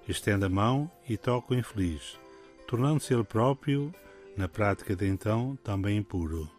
Estende 0.09 0.45
a 0.45 0.49
mão 0.49 0.91
e 1.09 1.16
toca 1.16 1.55
o 1.55 1.57
infeliz, 1.57 2.18
tornando-se 2.66 3.14
ele 3.14 3.25
próprio, 3.25 3.95
na 4.37 4.49
prática 4.49 4.97
de 4.97 5.07
então, 5.07 5.57
também 5.62 5.99
impuro. 5.99 6.51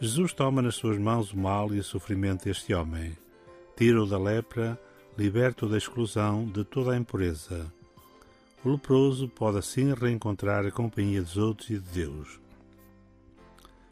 Jesus 0.00 0.32
toma 0.32 0.60
nas 0.60 0.74
suas 0.74 0.98
mãos 0.98 1.32
o 1.32 1.38
mal 1.38 1.72
e 1.74 1.78
o 1.78 1.84
sofrimento 1.84 2.44
deste 2.44 2.74
homem 2.74 3.16
tira-o 3.76 4.06
da 4.06 4.18
lepra, 4.18 4.78
liberta-o 5.16 5.68
da 5.68 5.76
exclusão, 5.76 6.46
de 6.46 6.64
toda 6.64 6.92
a 6.92 6.96
impureza. 6.96 7.72
o 8.64 8.70
leproso 8.70 9.28
pode 9.28 9.58
assim 9.58 9.92
reencontrar 9.92 10.64
a 10.64 10.70
companhia 10.70 11.20
dos 11.20 11.36
outros 11.36 11.70
e 11.70 11.78
de 11.78 11.92
Deus. 11.92 12.40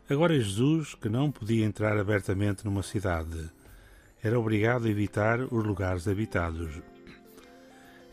Agora 0.08 0.36
é 0.36 0.40
Jesus 0.40 0.94
que 0.94 1.08
não 1.08 1.30
podia 1.30 1.64
entrar 1.64 1.98
abertamente 1.98 2.64
numa 2.64 2.82
cidade. 2.82 3.50
Era 4.22 4.38
obrigado 4.38 4.86
a 4.86 4.90
evitar 4.90 5.40
os 5.40 5.64
lugares 5.64 6.06
habitados. 6.06 6.80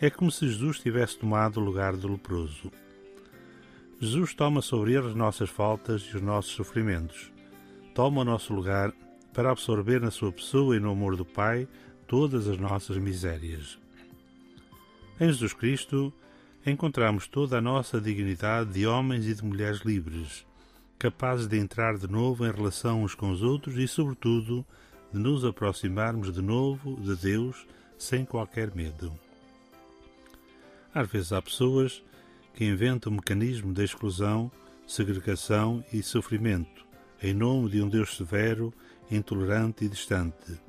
É 0.02 0.10
como 0.10 0.32
se 0.32 0.48
Jesus 0.48 0.80
tivesse 0.80 1.18
tomado 1.18 1.60
o 1.60 1.64
lugar 1.64 1.96
do 1.96 2.08
leproso. 2.08 2.72
Jesus 4.00 4.34
toma 4.34 4.62
sobre 4.62 4.94
ele 4.94 5.08
as 5.08 5.16
nossas 5.16 5.50
faltas 5.50 6.02
e 6.04 6.16
os 6.16 6.22
nossos 6.22 6.54
sofrimentos. 6.54 7.32
Toma 7.94 8.22
o 8.22 8.26
nosso 8.26 8.54
lugar 8.54 8.94
para 9.34 9.52
absorver 9.52 10.02
na 10.02 10.12
sua 10.12 10.32
pessoa 10.32 10.76
e 10.76 10.80
no 10.80 10.92
amor 10.92 11.16
do 11.16 11.26
Pai 11.26 11.68
todas 12.08 12.48
as 12.48 12.58
nossas 12.58 12.98
misérias. 12.98 13.78
Em 15.20 15.28
Jesus 15.28 15.54
Cristo 15.54 16.14
encontramos 16.66 17.28
toda 17.28 17.58
a 17.58 17.62
nossa 17.62 18.00
dignidade 18.00 18.72
de 18.72 18.86
homens 18.86 19.26
e 19.26 19.34
de 19.34 19.44
mulheres 19.44 19.82
livres, 19.82 20.46
capazes 20.98 21.48
de 21.48 21.58
entrar 21.58 21.98
de 21.98 22.10
novo 22.10 22.46
em 22.46 22.52
relação 22.52 23.04
uns 23.04 23.16
com 23.16 23.32
os 23.32 23.42
outros 23.42 23.78
e, 23.78 23.88
sobretudo, 23.88 24.66
de 25.14 25.20
nos 25.20 25.46
aproximarmos 25.46 26.34
de 26.34 26.42
novo 26.42 27.00
de 27.02 27.16
Deus 27.16 27.66
sem 27.98 28.26
qualquer 28.26 28.74
medo. 28.76 29.12
Às 30.94 31.08
vezes 31.10 31.32
há 31.32 31.42
pessoas 31.42 32.04
que 32.54 32.66
inventam 32.66 33.12
um 33.12 33.16
mecanismo 33.16 33.74
de 33.74 33.84
exclusão, 33.84 34.52
segregação 34.88 35.84
e 35.94 36.02
sofrimento, 36.02 36.86
em 37.22 37.34
nome 37.34 37.70
de 37.70 37.82
um 37.82 37.88
Deus 37.88 38.16
severo, 38.16 38.74
intolerante 39.10 39.86
e 39.86 39.90
distante, 39.90 40.60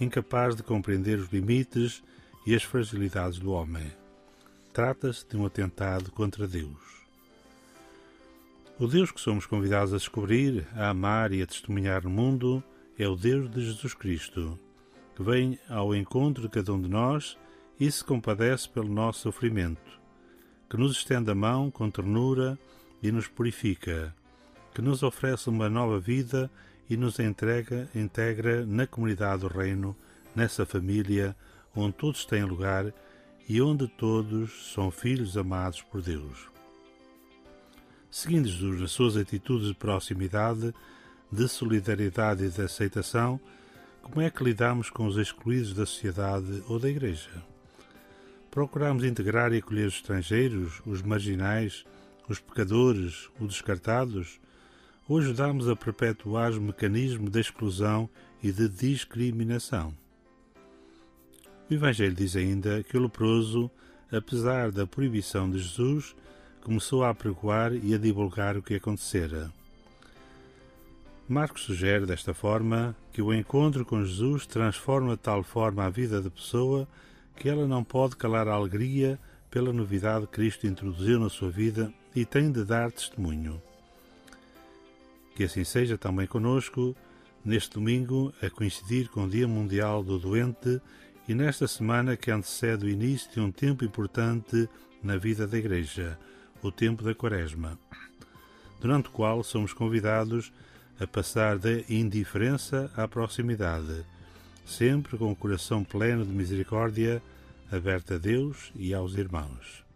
incapaz 0.00 0.56
de 0.56 0.62
compreender 0.62 1.18
os 1.18 1.28
limites 1.30 2.02
e 2.46 2.54
as 2.54 2.62
fragilidades 2.62 3.38
do 3.38 3.52
homem. 3.52 3.90
Trata-se 4.72 5.26
de 5.28 5.36
um 5.36 5.44
atentado 5.44 6.10
contra 6.12 6.46
Deus. 6.46 7.00
O 8.78 8.86
Deus 8.86 9.10
que 9.10 9.20
somos 9.20 9.44
convidados 9.44 9.92
a 9.92 9.98
descobrir, 9.98 10.66
a 10.74 10.88
amar 10.88 11.32
e 11.32 11.42
a 11.42 11.46
testemunhar 11.46 12.04
no 12.04 12.10
mundo 12.10 12.62
é 12.98 13.06
o 13.06 13.16
Deus 13.16 13.50
de 13.50 13.62
Jesus 13.64 13.94
Cristo, 13.94 14.58
que 15.14 15.22
vem 15.22 15.58
ao 15.68 15.94
encontro 15.94 16.42
de 16.42 16.48
cada 16.48 16.72
um 16.72 16.80
de 16.80 16.88
nós 16.88 17.36
e 17.78 17.90
se 17.90 18.02
compadece 18.04 18.68
pelo 18.68 18.88
nosso 18.88 19.20
sofrimento 19.20 20.00
que 20.70 20.76
nos 20.76 20.92
estende 20.92 21.32
a 21.32 21.34
mão 21.34 21.68
com 21.68 21.90
ternura 21.90 22.56
e 23.02 23.10
nos 23.10 23.26
purifica, 23.26 24.14
que 24.72 24.80
nos 24.80 25.02
oferece 25.02 25.50
uma 25.50 25.68
nova 25.68 25.98
vida 25.98 26.48
e 26.90 26.96
nos 26.96 27.20
entrega, 27.20 27.88
integra 27.94 28.66
na 28.66 28.84
comunidade 28.84 29.42
do 29.42 29.46
Reino, 29.46 29.96
nessa 30.34 30.66
família 30.66 31.36
onde 31.74 31.94
todos 31.94 32.24
têm 32.24 32.42
lugar 32.42 32.92
e 33.48 33.62
onde 33.62 33.86
todos 33.86 34.72
são 34.74 34.90
filhos 34.90 35.36
amados 35.36 35.82
por 35.82 36.02
Deus. 36.02 36.48
Seguindo 38.10 38.48
Jesus 38.48 38.80
nas 38.80 38.90
suas 38.90 39.16
atitudes 39.16 39.68
de 39.68 39.74
proximidade, 39.74 40.74
de 41.30 41.46
solidariedade 41.46 42.44
e 42.44 42.48
de 42.48 42.60
aceitação, 42.60 43.40
como 44.02 44.20
é 44.20 44.28
que 44.28 44.42
lidamos 44.42 44.90
com 44.90 45.06
os 45.06 45.16
excluídos 45.16 45.72
da 45.72 45.86
sociedade 45.86 46.64
ou 46.66 46.80
da 46.80 46.90
Igreja? 46.90 47.30
Procuramos 48.50 49.04
integrar 49.04 49.52
e 49.52 49.58
acolher 49.58 49.86
os 49.86 49.94
estrangeiros, 49.94 50.82
os 50.84 51.02
marginais, 51.02 51.84
os 52.28 52.40
pecadores, 52.40 53.28
os 53.38 53.46
descartados, 53.46 54.40
ou 55.10 55.18
ajudamos 55.18 55.68
a 55.68 55.74
perpetuar 55.74 56.52
o 56.52 56.60
mecanismo 56.60 57.28
de 57.28 57.40
exclusão 57.40 58.08
e 58.40 58.52
de 58.52 58.68
discriminação. 58.68 59.92
O 61.68 61.74
Evangelho 61.74 62.14
diz 62.14 62.36
ainda 62.36 62.84
que 62.84 62.96
o 62.96 63.02
leproso, 63.02 63.68
apesar 64.12 64.70
da 64.70 64.86
proibição 64.86 65.50
de 65.50 65.58
Jesus, 65.58 66.14
começou 66.62 67.02
a 67.02 67.10
apregoar 67.10 67.74
e 67.74 67.92
a 67.92 67.98
divulgar 67.98 68.56
o 68.56 68.62
que 68.62 68.76
acontecera. 68.76 69.52
Marcos 71.28 71.62
sugere 71.62 72.06
desta 72.06 72.32
forma 72.32 72.94
que 73.12 73.20
o 73.20 73.34
encontro 73.34 73.84
com 73.84 74.04
Jesus 74.04 74.46
transforma 74.46 75.16
de 75.16 75.22
tal 75.22 75.42
forma 75.42 75.84
a 75.84 75.90
vida 75.90 76.22
da 76.22 76.30
pessoa 76.30 76.86
que 77.34 77.48
ela 77.48 77.66
não 77.66 77.82
pode 77.82 78.14
calar 78.14 78.46
a 78.46 78.52
alegria 78.52 79.18
pela 79.50 79.72
novidade 79.72 80.28
que 80.28 80.34
Cristo 80.34 80.68
introduziu 80.68 81.18
na 81.18 81.28
sua 81.28 81.50
vida 81.50 81.92
e 82.14 82.24
tem 82.24 82.52
de 82.52 82.64
dar 82.64 82.92
testemunho. 82.92 83.60
Que 85.40 85.44
assim 85.44 85.64
seja 85.64 85.96
também 85.96 86.26
conosco, 86.26 86.94
neste 87.42 87.70
domingo, 87.70 88.30
a 88.42 88.50
coincidir 88.50 89.08
com 89.08 89.24
o 89.24 89.26
Dia 89.26 89.48
Mundial 89.48 90.04
do 90.04 90.18
Doente 90.18 90.78
e 91.26 91.34
nesta 91.34 91.66
semana 91.66 92.14
que 92.14 92.30
antecede 92.30 92.84
o 92.84 92.90
início 92.90 93.32
de 93.32 93.40
um 93.40 93.50
tempo 93.50 93.82
importante 93.82 94.68
na 95.02 95.16
vida 95.16 95.46
da 95.46 95.56
Igreja, 95.56 96.18
o 96.62 96.70
tempo 96.70 97.02
da 97.02 97.14
Quaresma, 97.14 97.78
durante 98.82 99.08
o 99.08 99.12
qual 99.12 99.42
somos 99.42 99.72
convidados 99.72 100.52
a 101.00 101.06
passar 101.06 101.58
da 101.58 101.72
indiferença 101.88 102.90
à 102.94 103.08
proximidade 103.08 104.04
sempre 104.66 105.16
com 105.16 105.32
o 105.32 105.36
coração 105.36 105.82
pleno 105.82 106.22
de 106.22 106.32
misericórdia, 106.32 107.22
aberto 107.72 108.12
a 108.12 108.18
Deus 108.18 108.70
e 108.76 108.92
aos 108.92 109.14
irmãos. 109.14 109.89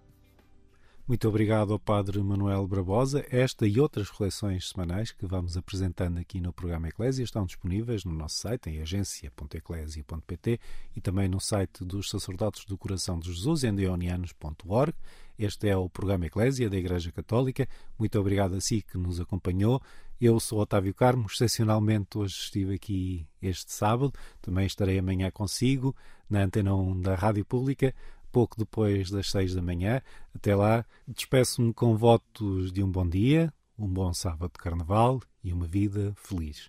Muito 1.06 1.28
obrigado 1.28 1.70
ao 1.70 1.78
Padre 1.78 2.18
Manuel 2.22 2.66
Barbosa. 2.66 3.26
Esta 3.28 3.66
e 3.66 3.78
outras 3.78 4.08
reflexões 4.08 4.70
semanais 4.70 5.12
que 5.12 5.26
vamos 5.26 5.54
apresentando 5.54 6.16
aqui 6.16 6.40
no 6.40 6.50
programa 6.50 6.88
Eclésia 6.88 7.22
estão 7.22 7.44
disponíveis 7.44 8.06
no 8.06 8.14
nosso 8.14 8.36
site 8.36 8.70
em 8.70 8.80
agência.eclésia.pt 8.80 10.58
e 10.96 11.00
também 11.02 11.28
no 11.28 11.38
site 11.38 11.84
dos 11.84 12.08
Sacerdotes 12.08 12.64
do 12.64 12.78
Coração 12.78 13.18
de 13.18 13.30
Jesus, 13.30 13.64
endeonianos.org. 13.64 14.94
Este 15.38 15.68
é 15.68 15.76
o 15.76 15.90
programa 15.90 16.24
Eclésia 16.24 16.70
da 16.70 16.76
Igreja 16.78 17.12
Católica. 17.12 17.68
Muito 17.98 18.18
obrigado 18.18 18.54
a 18.54 18.60
si 18.62 18.80
que 18.80 18.96
nos 18.96 19.20
acompanhou. 19.20 19.82
Eu 20.18 20.40
sou 20.40 20.58
Otávio 20.58 20.94
Carmo, 20.94 21.26
excepcionalmente 21.30 22.16
hoje 22.16 22.34
estive 22.34 22.76
aqui 22.76 23.26
este 23.42 23.70
sábado, 23.70 24.14
também 24.40 24.64
estarei 24.64 24.98
amanhã 24.98 25.30
consigo 25.30 25.94
na 26.30 26.44
Antena 26.44 26.74
1 26.74 27.02
da 27.02 27.14
Rádio 27.14 27.44
Pública, 27.44 27.94
pouco 28.34 28.58
depois 28.58 29.10
das 29.12 29.30
seis 29.30 29.54
da 29.54 29.62
manhã. 29.62 30.02
Até 30.34 30.56
lá, 30.56 30.84
despeço-me 31.06 31.72
com 31.72 31.96
votos 31.96 32.72
de 32.72 32.82
um 32.82 32.90
bom 32.90 33.08
dia, 33.08 33.54
um 33.78 33.86
bom 33.86 34.12
sábado 34.12 34.50
de 34.52 34.58
carnaval 34.58 35.20
e 35.44 35.52
uma 35.52 35.68
vida 35.68 36.12
feliz. 36.16 36.68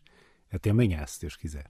Até 0.51 0.69
amanhã, 0.69 1.03
se 1.07 1.21
Deus 1.21 1.35
quiser. 1.35 1.65